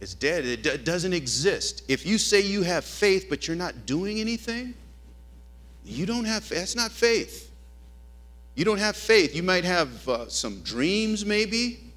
It's 0.00 0.14
dead. 0.14 0.46
It 0.46 0.62
d- 0.62 0.78
doesn't 0.78 1.12
exist. 1.12 1.82
If 1.88 2.06
you 2.06 2.16
say 2.16 2.40
you 2.40 2.62
have 2.62 2.86
faith 2.86 3.26
but 3.28 3.46
you're 3.46 3.54
not 3.54 3.84
doing 3.84 4.18
anything, 4.18 4.72
you 5.84 6.06
don't 6.06 6.24
have 6.24 6.48
that's 6.48 6.74
not 6.74 6.90
faith. 6.90 7.52
You 8.54 8.64
don't 8.64 8.78
have 8.78 8.96
faith. 8.96 9.36
You 9.36 9.42
might 9.42 9.64
have 9.64 10.08
uh, 10.08 10.28
some 10.30 10.62
dreams 10.62 11.26
maybe, 11.26 11.87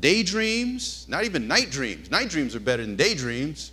daydreams, 0.00 1.06
not 1.08 1.24
even 1.24 1.48
night 1.48 1.70
dreams. 1.70 2.10
Night 2.10 2.28
dreams 2.28 2.54
are 2.54 2.60
better 2.60 2.84
than 2.84 2.96
daydreams. 2.96 3.72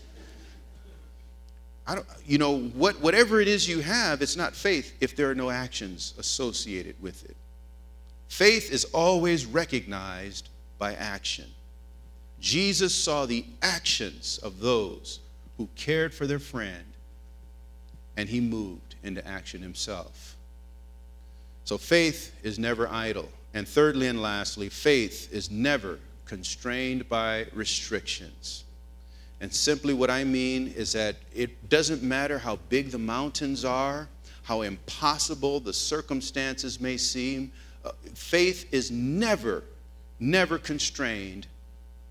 I 1.88 1.96
don't, 1.96 2.08
you 2.26 2.38
know, 2.38 2.60
what, 2.60 3.00
whatever 3.00 3.40
it 3.40 3.48
is 3.48 3.68
you 3.68 3.80
have, 3.82 4.22
it's 4.22 4.36
not 4.36 4.56
faith 4.56 4.94
if 5.02 5.16
there 5.16 5.30
are 5.30 5.36
no 5.36 5.52
actions 5.52 6.16
associated 6.18 6.96
with 7.00 7.24
it. 7.26 7.36
Faith 8.28 8.72
is 8.72 8.86
always 8.86 9.46
recognized 9.46 10.50
by 10.80 10.96
action. 10.96 11.46
Jesus 12.40 12.94
saw 12.94 13.26
the 13.26 13.46
actions 13.62 14.40
of 14.40 14.60
those 14.60 15.20
who 15.58 15.70
cared 15.76 16.14
for 16.14 16.26
their 16.26 16.40
friend, 16.40 16.84
and 18.18 18.28
he 18.28 18.42
moved 18.42 18.96
into 19.04 19.26
action 19.28 19.62
himself. 19.62 20.36
So 21.66 21.78
faith 21.78 22.36
is 22.44 22.60
never 22.60 22.88
idle. 22.88 23.30
And 23.54 23.68
thirdly 23.68 24.08
and 24.08 24.22
lastly, 24.22 24.70
faith 24.70 25.32
is 25.32 25.50
never 25.50 26.00
constrained 26.26 27.08
by 27.08 27.46
restrictions. 27.54 28.64
And 29.42 29.54
simply 29.54 29.94
what 29.94 30.10
I 30.10 30.24
mean 30.24 30.74
is 30.76 30.94
that 30.94 31.16
it 31.34 31.70
doesn't 31.70 32.02
matter 32.02 32.40
how 32.40 32.58
big 32.70 32.92
the 32.92 32.98
mountains 32.98 33.66
are, 33.66 34.08
how 34.44 34.62
impossible 34.62 35.60
the 35.60 35.74
circumstances 35.74 36.80
may 36.80 36.98
seem, 36.98 37.52
uh, 37.84 37.92
faith 38.14 38.74
is 38.74 38.92
never, 38.92 39.64
never 40.20 40.58
constrained 40.58 41.48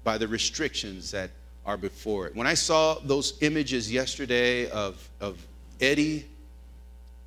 by 0.05 0.19
the 0.19 0.29
restrictions 0.29 1.11
that 1.11 1.31
are 1.65 1.77
before 1.77 2.27
it. 2.27 2.37
When 2.37 2.47
I 2.47 2.55
saw 2.55 2.99
those 3.05 3.39
images 3.41 3.91
yesterday 3.91 4.69
of, 4.71 5.09
of 5.21 5.45
Eddie, 5.81 6.27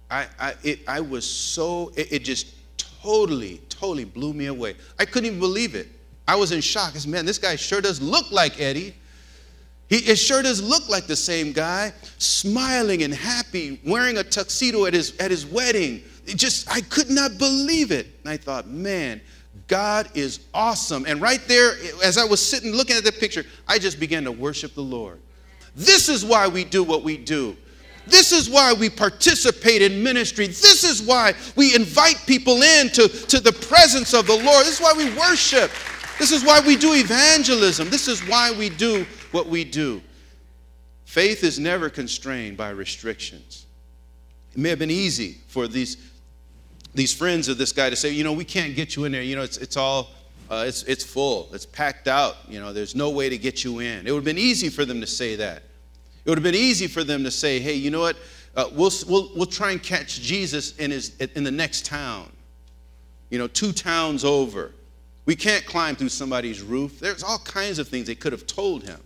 I, 0.10 0.28
I, 0.40 0.54
it, 0.64 0.80
I 0.88 1.02
was 1.02 1.28
so, 1.28 1.92
it, 1.96 2.12
it 2.14 2.24
just 2.24 2.54
totally, 2.78 3.62
totally 3.68 4.06
blew 4.06 4.34
me 4.34 4.46
away. 4.46 4.76
I 5.00 5.06
couldn't 5.06 5.28
even 5.28 5.40
believe 5.40 5.76
it. 5.76 5.88
I 6.28 6.36
was 6.36 6.52
in 6.52 6.62
shock. 6.62 6.96
I 6.96 6.98
said, 7.00 7.12
man, 7.12 7.26
this 7.26 7.38
guy 7.38 7.56
sure 7.56 7.82
does 7.82 8.02
look 8.02 8.32
like 8.32 8.60
Eddie. 8.60 8.94
He, 9.88 9.98
it 9.98 10.18
sure 10.18 10.42
does 10.42 10.62
look 10.62 10.90
like 10.90 11.08
the 11.08 11.16
same 11.16 11.54
guy, 11.54 11.94
smiling 12.18 13.04
and 13.04 13.14
happy, 13.14 13.80
wearing 13.86 14.18
a 14.18 14.24
tuxedo 14.24 14.86
at 14.86 14.94
his, 14.94 15.16
at 15.18 15.32
his 15.32 15.46
wedding. 15.46 16.04
It 16.26 16.36
just, 16.36 16.70
I 16.70 16.82
could 16.82 17.10
not 17.10 17.38
believe 17.38 17.92
it. 17.92 18.08
And 18.24 18.30
I 18.30 18.36
thought, 18.36 18.68
man, 18.68 19.22
God 19.70 20.10
is 20.14 20.42
awesome. 20.54 21.06
And 21.08 21.22
right 21.22 21.42
there, 21.48 21.74
as 22.04 22.18
I 22.18 22.26
was 22.26 22.46
sitting 22.46 22.74
looking 22.74 22.98
at 22.98 23.06
the 23.06 23.14
picture, 23.14 23.46
I 23.68 23.80
just 23.80 23.98
began 24.00 24.26
to 24.26 24.32
worship 24.32 24.74
the 24.74 24.82
Lord. 24.82 25.22
This 25.76 26.10
is 26.10 26.26
why 26.26 26.48
we 26.48 26.66
do 26.66 26.84
what 26.84 27.04
we 27.04 27.16
do. 27.16 27.56
This 28.08 28.32
is 28.32 28.50
why 28.50 28.74
we 28.74 28.90
participate 28.90 29.82
in 29.82 30.02
ministry. 30.02 30.48
This 30.48 30.84
is 30.84 31.02
why 31.02 31.34
we 31.56 31.76
invite 31.76 32.22
people 32.26 32.62
in 32.62 32.90
to, 32.90 33.08
to 33.08 33.40
the 33.40 33.52
presence 33.52 34.14
of 34.14 34.28
the 34.28 34.36
Lord. 34.36 34.66
This 34.66 34.80
is 34.80 34.82
why 34.82 34.94
we 34.96 35.14
worship. 35.18 35.72
This 36.20 36.32
is 36.32 36.44
why 36.44 36.60
we 36.62 36.76
do 36.76 36.94
evangelism. 36.94 37.90
This 37.90 38.08
is 38.08 38.22
why 38.28 38.52
we 38.52 38.70
do 38.70 39.06
what 39.32 39.48
we 39.48 39.64
do. 39.64 40.02
Faith 41.06 41.44
is 41.44 41.60
never 41.60 41.90
constrained 41.90 42.58
by 42.58 42.70
restrictions. 42.70 43.66
It 44.54 44.58
may 44.58 44.70
have 44.70 44.80
been 44.80 44.92
easy 44.92 45.38
for 45.48 45.68
these, 45.68 45.98
these 46.96 47.14
friends 47.14 47.48
of 47.48 47.58
this 47.58 47.72
guy 47.72 47.90
to 47.90 47.96
say, 47.96 48.10
you 48.10 48.24
know, 48.24 48.34
we 48.34 48.44
can't 48.44 48.76
get 48.76 48.96
you 48.96 49.06
in 49.06 49.12
there. 49.12 49.22
You 49.22 49.36
know, 49.36 49.44
it's, 49.44 49.58
it's 49.58 49.78
all, 49.78 50.10
uh, 50.50 50.66
it's, 50.68 50.84
it's 50.84 51.04
full, 51.04 51.50
it's 51.54 51.66
packed 51.66 52.08
out. 52.08 52.36
You 52.50 52.60
know, 52.60 52.74
there's 52.74 52.96
no 52.96 53.10
way 53.10 53.30
to 53.30 53.38
get 53.38 53.64
you 53.64 53.80
in. 53.80 54.08
It 54.08 54.12
would 54.12 54.18
have 54.18 54.26
been 54.26 54.38
easy 54.38 54.70
for 54.70 54.86
them 54.86 55.00
to 55.02 55.08
say 55.08 55.36
that. 55.36 55.64
It 56.26 56.30
would 56.30 56.38
have 56.38 56.44
been 56.44 56.56
easy 56.56 56.88
for 56.88 57.04
them 57.04 57.24
to 57.24 57.32
say, 57.32 57.60
hey, 57.60 57.76
you 57.76 57.92
know 57.92 58.02
what? 58.02 58.18
Uh, 58.56 58.66
we'll, 58.74 58.92
we'll, 59.08 59.32
we'll 59.36 59.46
try 59.46 59.72
and 59.72 59.82
catch 59.82 60.20
Jesus 60.20 60.76
in, 60.78 60.92
his, 60.92 61.16
in 61.36 61.44
the 61.44 61.52
next 61.52 61.86
town, 61.86 62.32
you 63.30 63.38
know, 63.38 63.48
two 63.48 63.72
towns 63.72 64.26
over. 64.26 64.74
We 65.28 65.36
can't 65.36 65.66
climb 65.66 65.98
through 65.98 66.10
somebody's 66.10 66.62
roof. 66.62 67.02
There's 67.02 67.22
all 67.22 67.40
kinds 67.40 67.80
of 67.80 67.90
things 67.90 68.08
they 68.08 68.16
could 68.16 68.32
have 68.32 68.48
told 68.48 68.84
him. 68.84 69.02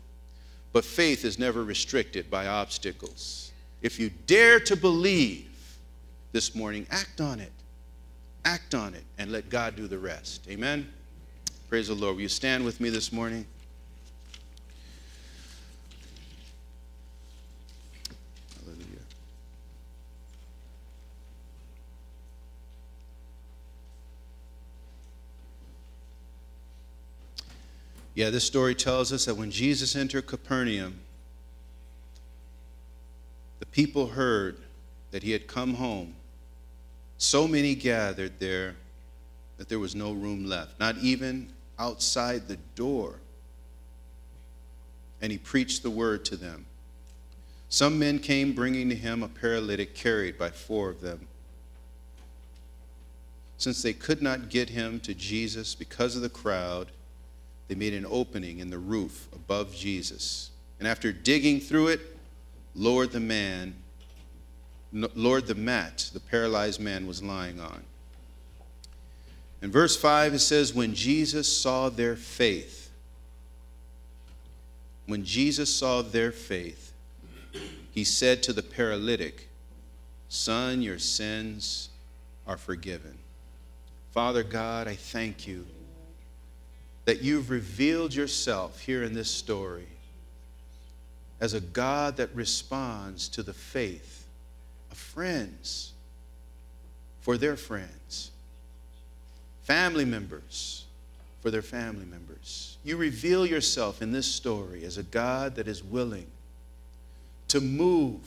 But 0.71 0.85
faith 0.85 1.25
is 1.25 1.39
never 1.39 1.63
restricted 1.63 2.29
by 2.29 2.45
obstacles. 2.45 3.51
If 3.81 3.99
you 3.99 4.11
dare 4.27 4.59
to 4.61 4.75
believe 4.75 5.49
this 6.31 6.53
morning, 6.53 6.85
act 6.91 7.19
on 7.19 7.39
it. 7.39 7.51
Act 8.45 8.75
on 8.75 8.93
it 8.93 9.03
and 9.17 9.31
let 9.31 9.49
God 9.49 9.75
do 9.75 9.87
the 9.87 9.97
rest. 9.97 10.47
Amen. 10.47 10.87
Praise 11.69 11.87
the 11.87 11.95
Lord. 11.95 12.15
Will 12.15 12.21
you 12.21 12.29
stand 12.29 12.63
with 12.63 12.79
me 12.79 12.89
this 12.89 13.11
morning? 13.11 13.45
Hallelujah. 18.63 18.85
Yeah, 28.13 28.29
this 28.29 28.43
story 28.43 28.75
tells 28.75 29.13
us 29.13 29.25
that 29.25 29.35
when 29.35 29.51
Jesus 29.51 29.95
entered 29.95 30.27
Capernaum, 30.27 30.99
the 33.59 33.65
people 33.67 34.07
heard 34.07 34.57
that 35.11 35.23
he 35.23 35.31
had 35.31 35.47
come 35.47 35.75
home. 35.75 36.15
So 37.17 37.47
many 37.47 37.75
gathered 37.75 38.39
there 38.39 38.75
that 39.57 39.69
there 39.69 39.79
was 39.79 39.95
no 39.95 40.11
room 40.11 40.45
left, 40.45 40.79
not 40.79 40.97
even 40.97 41.47
outside 41.77 42.47
the 42.47 42.57
door. 42.75 43.15
And 45.21 45.31
he 45.31 45.37
preached 45.37 45.83
the 45.83 45.89
word 45.89 46.25
to 46.25 46.35
them. 46.35 46.65
Some 47.69 47.99
men 47.99 48.19
came 48.19 48.53
bringing 48.53 48.89
to 48.89 48.95
him 48.95 49.23
a 49.23 49.29
paralytic 49.29 49.93
carried 49.93 50.37
by 50.37 50.49
four 50.49 50.89
of 50.89 50.99
them. 50.99 51.27
Since 53.57 53.83
they 53.83 53.93
could 53.93 54.21
not 54.21 54.49
get 54.49 54.69
him 54.69 54.99
to 55.01 55.13
Jesus 55.13 55.75
because 55.75 56.15
of 56.15 56.23
the 56.23 56.29
crowd, 56.29 56.87
they 57.71 57.75
made 57.75 57.93
an 57.93 58.05
opening 58.09 58.59
in 58.59 58.69
the 58.69 58.77
roof 58.77 59.29
above 59.33 59.73
Jesus. 59.73 60.51
And 60.79 60.85
after 60.85 61.13
digging 61.13 61.61
through 61.61 61.87
it, 61.87 62.01
lowered 62.75 63.11
the 63.13 63.21
man, 63.21 63.75
lowered 64.91 65.47
the 65.47 65.55
mat 65.55 66.09
the 66.11 66.19
paralyzed 66.19 66.81
man 66.81 67.07
was 67.07 67.23
lying 67.23 67.61
on. 67.61 67.81
In 69.61 69.71
verse 69.71 69.95
5, 69.95 70.33
it 70.33 70.39
says, 70.39 70.73
When 70.73 70.93
Jesus 70.93 71.47
saw 71.47 71.87
their 71.87 72.17
faith, 72.17 72.91
when 75.05 75.23
Jesus 75.23 75.73
saw 75.73 76.01
their 76.01 76.33
faith, 76.33 76.91
he 77.91 78.03
said 78.03 78.43
to 78.43 78.51
the 78.51 78.63
paralytic, 78.63 79.47
Son, 80.27 80.81
your 80.81 80.99
sins 80.99 81.87
are 82.45 82.57
forgiven. 82.57 83.17
Father 84.11 84.43
God, 84.43 84.89
I 84.89 84.95
thank 84.95 85.47
you 85.47 85.65
that 87.05 87.21
you've 87.21 87.49
revealed 87.49 88.13
yourself 88.13 88.79
here 88.79 89.03
in 89.03 89.13
this 89.13 89.29
story 89.29 89.87
as 91.39 91.53
a 91.53 91.61
God 91.61 92.17
that 92.17 92.33
responds 92.35 93.27
to 93.29 93.43
the 93.43 93.53
faith 93.53 94.25
of 94.91 94.97
friends 94.97 95.93
for 97.21 97.37
their 97.37 97.55
friends, 97.55 98.31
family 99.63 100.05
members 100.05 100.85
for 101.41 101.49
their 101.49 101.61
family 101.61 102.05
members. 102.05 102.77
You 102.83 102.97
reveal 102.97 103.45
yourself 103.45 104.01
in 104.01 104.11
this 104.11 104.27
story 104.27 104.83
as 104.83 104.97
a 104.97 105.03
God 105.03 105.55
that 105.55 105.67
is 105.67 105.83
willing 105.83 106.27
to 107.47 107.59
move 107.59 108.21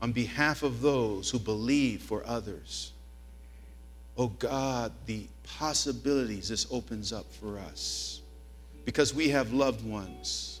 on 0.00 0.12
behalf 0.12 0.62
of 0.62 0.82
those 0.82 1.30
who 1.30 1.38
believe 1.38 2.02
for 2.02 2.26
others. 2.26 2.91
Oh 4.16 4.28
God, 4.28 4.92
the 5.06 5.26
possibilities 5.44 6.48
this 6.48 6.66
opens 6.70 7.12
up 7.12 7.30
for 7.32 7.58
us 7.58 8.20
because 8.84 9.14
we 9.14 9.28
have 9.30 9.52
loved 9.52 9.84
ones, 9.84 10.60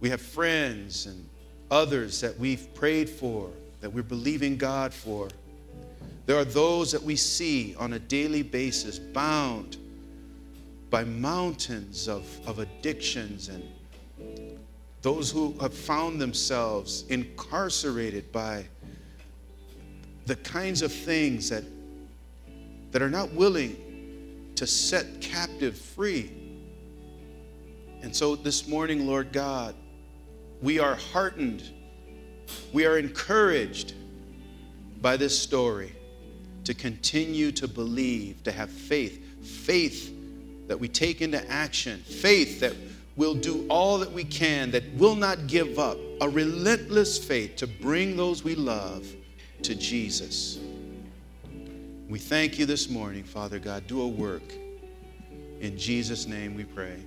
we 0.00 0.08
have 0.10 0.20
friends 0.20 1.06
and 1.06 1.28
others 1.70 2.20
that 2.20 2.38
we've 2.38 2.72
prayed 2.74 3.08
for, 3.08 3.50
that 3.80 3.92
we're 3.92 4.02
believing 4.02 4.56
God 4.56 4.92
for. 4.92 5.28
There 6.26 6.36
are 6.36 6.44
those 6.44 6.92
that 6.92 7.02
we 7.02 7.16
see 7.16 7.74
on 7.76 7.94
a 7.94 7.98
daily 7.98 8.42
basis 8.42 8.98
bound 8.98 9.76
by 10.90 11.04
mountains 11.04 12.08
of, 12.08 12.24
of 12.46 12.58
addictions 12.58 13.48
and 13.48 13.64
those 15.00 15.30
who 15.32 15.56
have 15.60 15.74
found 15.74 16.20
themselves 16.20 17.04
incarcerated 17.08 18.30
by 18.30 18.64
the 20.26 20.36
kinds 20.36 20.82
of 20.82 20.92
things 20.92 21.48
that 21.48 21.64
that 22.92 23.02
are 23.02 23.10
not 23.10 23.32
willing 23.32 23.76
to 24.54 24.66
set 24.66 25.20
captive 25.20 25.76
free. 25.76 26.30
And 28.02 28.14
so 28.14 28.36
this 28.36 28.68
morning, 28.68 29.06
Lord 29.06 29.32
God, 29.32 29.74
we 30.60 30.78
are 30.78 30.94
heartened, 30.94 31.62
we 32.72 32.86
are 32.86 32.98
encouraged 32.98 33.94
by 35.00 35.16
this 35.16 35.36
story. 35.36 35.92
to 36.64 36.74
continue 36.74 37.52
to 37.52 37.66
believe, 37.66 38.42
to 38.44 38.52
have 38.52 38.70
faith. 38.70 39.20
Faith 39.42 40.14
that 40.68 40.78
we 40.78 40.88
take 40.88 41.20
into 41.20 41.50
action. 41.50 41.98
Faith 42.00 42.60
that 42.60 42.74
we'll 43.16 43.34
do 43.34 43.66
all 43.68 43.98
that 43.98 44.12
we 44.12 44.24
can, 44.24 44.70
that 44.70 44.84
will 44.94 45.16
not 45.16 45.46
give 45.46 45.78
up. 45.78 45.98
A 46.20 46.28
relentless 46.28 47.18
faith 47.22 47.56
to 47.56 47.66
bring 47.66 48.16
those 48.16 48.44
we 48.44 48.54
love 48.54 49.06
to 49.62 49.74
Jesus. 49.74 50.58
We 52.12 52.18
thank 52.18 52.58
you 52.58 52.66
this 52.66 52.90
morning, 52.90 53.24
Father 53.24 53.58
God. 53.58 53.86
Do 53.86 54.02
a 54.02 54.06
work. 54.06 54.42
In 55.60 55.78
Jesus' 55.78 56.26
name 56.26 56.54
we 56.54 56.64
pray. 56.64 56.98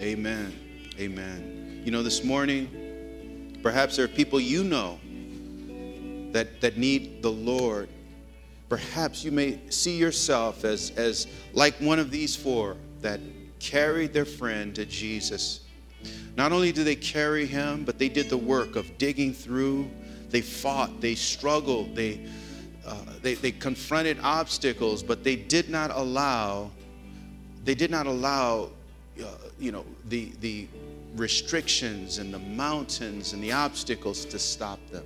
Amen. 0.00 0.50
Amen. 0.98 1.82
You 1.84 1.90
know, 1.90 2.02
this 2.02 2.24
morning, 2.24 3.60
perhaps 3.62 3.96
there 3.96 4.06
are 4.06 4.08
people 4.08 4.40
you 4.40 4.64
know 4.64 4.98
that, 6.32 6.62
that 6.62 6.78
need 6.78 7.20
the 7.20 7.30
Lord. 7.30 7.90
Perhaps 8.70 9.22
you 9.22 9.30
may 9.30 9.60
see 9.68 9.98
yourself 9.98 10.64
as, 10.64 10.90
as 10.96 11.26
like 11.52 11.74
one 11.74 11.98
of 11.98 12.10
these 12.10 12.34
four 12.34 12.78
that 13.02 13.20
carried 13.58 14.14
their 14.14 14.24
friend 14.24 14.74
to 14.76 14.86
Jesus. 14.86 15.66
Not 16.34 16.52
only 16.52 16.72
did 16.72 16.86
they 16.86 16.96
carry 16.96 17.44
him, 17.44 17.84
but 17.84 17.98
they 17.98 18.08
did 18.08 18.30
the 18.30 18.38
work 18.38 18.74
of 18.74 18.96
digging 18.96 19.34
through. 19.34 19.90
They 20.30 20.40
fought, 20.40 21.02
they 21.02 21.14
struggled, 21.14 21.94
they, 21.94 22.26
uh, 22.86 22.94
they, 23.22 23.34
they 23.34 23.52
confronted 23.52 24.18
obstacles, 24.22 25.02
but 25.02 25.24
they 25.24 25.36
did 25.36 25.68
not 25.68 25.90
allow, 25.90 26.70
they 27.64 27.74
did 27.74 27.90
not 27.90 28.06
allow, 28.06 28.70
uh, 29.22 29.26
you 29.58 29.72
know, 29.72 29.84
the, 30.08 30.32
the 30.40 30.68
restrictions 31.16 32.18
and 32.18 32.32
the 32.32 32.38
mountains 32.38 33.32
and 33.32 33.42
the 33.42 33.52
obstacles 33.52 34.24
to 34.26 34.38
stop 34.38 34.78
them. 34.90 35.04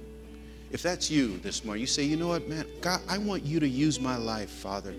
If 0.71 0.83
that's 0.83 1.11
you 1.11 1.39
this 1.39 1.65
morning, 1.65 1.81
you 1.81 1.87
say, 1.87 2.05
you 2.05 2.17
know 2.17 2.29
what, 2.29 2.49
man, 2.49 2.65
God, 2.81 3.01
I 3.09 3.19
want 3.19 3.45
you 3.45 3.59
to 3.61 3.69
use 3.69 3.99
my 3.99 4.17
life, 4.17 4.51
Father. 4.51 4.95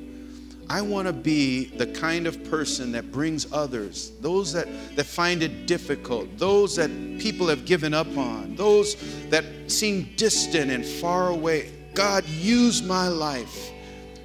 I 0.70 0.82
want 0.82 1.08
to 1.08 1.14
be 1.14 1.66
the 1.66 1.88
kind 1.88 2.28
of 2.28 2.44
person 2.50 2.94
that 2.94 3.12
brings 3.12 3.52
others, 3.52 4.12
those 4.22 4.54
that, 4.54 4.68
that 4.96 5.06
find 5.06 5.44
it 5.44 5.68
difficult, 5.68 6.38
those 6.38 6.78
that 6.78 6.90
people 7.20 7.48
have 7.48 7.66
given 7.66 7.94
up 7.94 8.18
on, 8.18 8.56
those 8.56 8.96
that 9.30 9.44
seem 9.68 10.10
distant 10.16 10.72
and 10.72 10.86
far 10.86 11.30
away. 11.30 11.72
God, 11.94 12.28
use 12.28 12.82
my 12.82 13.08
life 13.08 13.72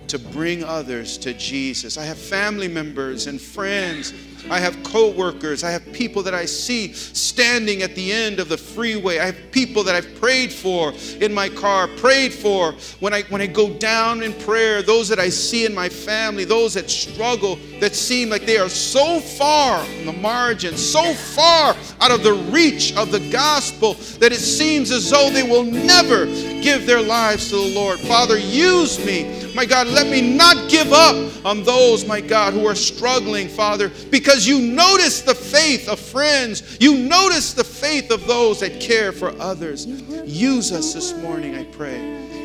to 0.09 0.18
bring 0.18 0.62
others 0.62 1.18
to 1.18 1.35
Jesus. 1.35 1.98
I 1.98 2.05
have 2.05 2.18
family 2.18 2.68
members 2.68 3.26
and 3.26 3.40
friends 3.40 4.12
I 4.51 4.59
have 4.59 4.83
coworkers. 4.83 5.65
I 5.65 5.71
have 5.71 5.93
people 5.93 6.23
that 6.23 6.35
I 6.35 6.45
see 6.45 6.93
standing 6.93 7.83
at 7.83 7.95
the 7.95 8.13
end 8.13 8.39
of 8.39 8.49
the 8.49 8.57
freeway. 8.57 9.19
I 9.19 9.27
have 9.27 9.51
people 9.51 9.83
that 9.85 9.95
I've 9.95 10.21
prayed 10.21 10.53
for 10.53 10.93
in 11.21 11.33
my 11.33 11.49
car, 11.49 11.89
prayed 11.89 12.33
for 12.33 12.73
when 13.01 13.13
I 13.13 13.23
when 13.25 13.41
I 13.41 13.47
go 13.47 13.71
down 13.71 14.23
in 14.23 14.33
prayer, 14.33 14.83
those 14.83 15.09
that 15.09 15.19
I 15.19 15.29
see 15.29 15.67
in 15.67 15.75
my 15.75 15.89
family, 15.89 16.45
those 16.45 16.75
that 16.75 16.91
struggle, 16.91 17.59
that 17.81 17.95
seem 17.95 18.31
like 18.31 18.47
they 18.47 18.59
are 18.59 18.69
so 18.69 19.21
far 19.21 19.81
on 19.81 20.07
the 20.07 20.13
margin, 20.13 20.77
so 20.77 21.15
far 21.15 21.75
out 22.01 22.11
of 22.11 22.23
the 22.23 22.35
reach 22.35 22.97
of 22.97 23.11
the 23.11 23.31
gospel 23.31 23.95
that 24.19 24.33
it 24.33 24.41
seems 24.41 24.91
as 24.91 25.11
though 25.11 25.31
they 25.31 25.43
will 25.43 25.65
never 25.65 26.27
give 26.27 26.87
their 26.87 27.03
lives 27.03 27.51
to 27.51 27.57
the 27.57 27.75
Lord. 27.75 27.99
Father, 28.01 28.39
use 28.39 29.05
me. 29.05 29.46
My 29.57 29.64
God, 29.64 29.87
let 29.87 30.09
me 30.09 30.21
not 30.21 30.69
give 30.69 30.92
up 30.92 31.16
on 31.47 31.64
those, 31.64 32.07
my 32.07 32.21
God, 32.21 32.53
who 32.53 32.66
are 32.66 32.75
struggling, 32.75 33.49
Father, 33.49 33.90
because 34.11 34.47
you 34.47 34.61
notice 34.61 35.23
the 35.23 35.35
faith 35.35 35.88
of 35.88 35.99
friends. 35.99 36.77
You 36.79 36.99
notice 36.99 37.55
the 37.55 37.64
faith 37.64 38.11
of 38.11 38.27
those 38.27 38.61
that 38.61 38.83
care 38.83 39.12
for 39.12 39.31
others. 39.40 39.87
Use 39.87 40.73
us 40.73 40.92
this 40.92 41.16
morning, 41.23 41.55
I 41.55 41.64
pray. 41.64 41.97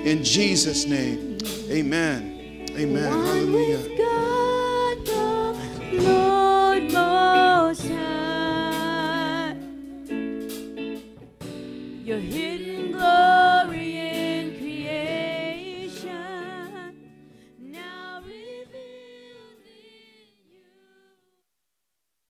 In 0.09 0.23
Jesus' 0.23 0.85
name. 0.85 1.37
Amen. 1.69 2.67
Amen. 2.77 3.11
Hallelujah. 3.11 3.79
Lord 5.91 6.93
Most 6.93 7.87
High. 7.89 9.55
You're 12.05 12.19
hidden 12.19 12.93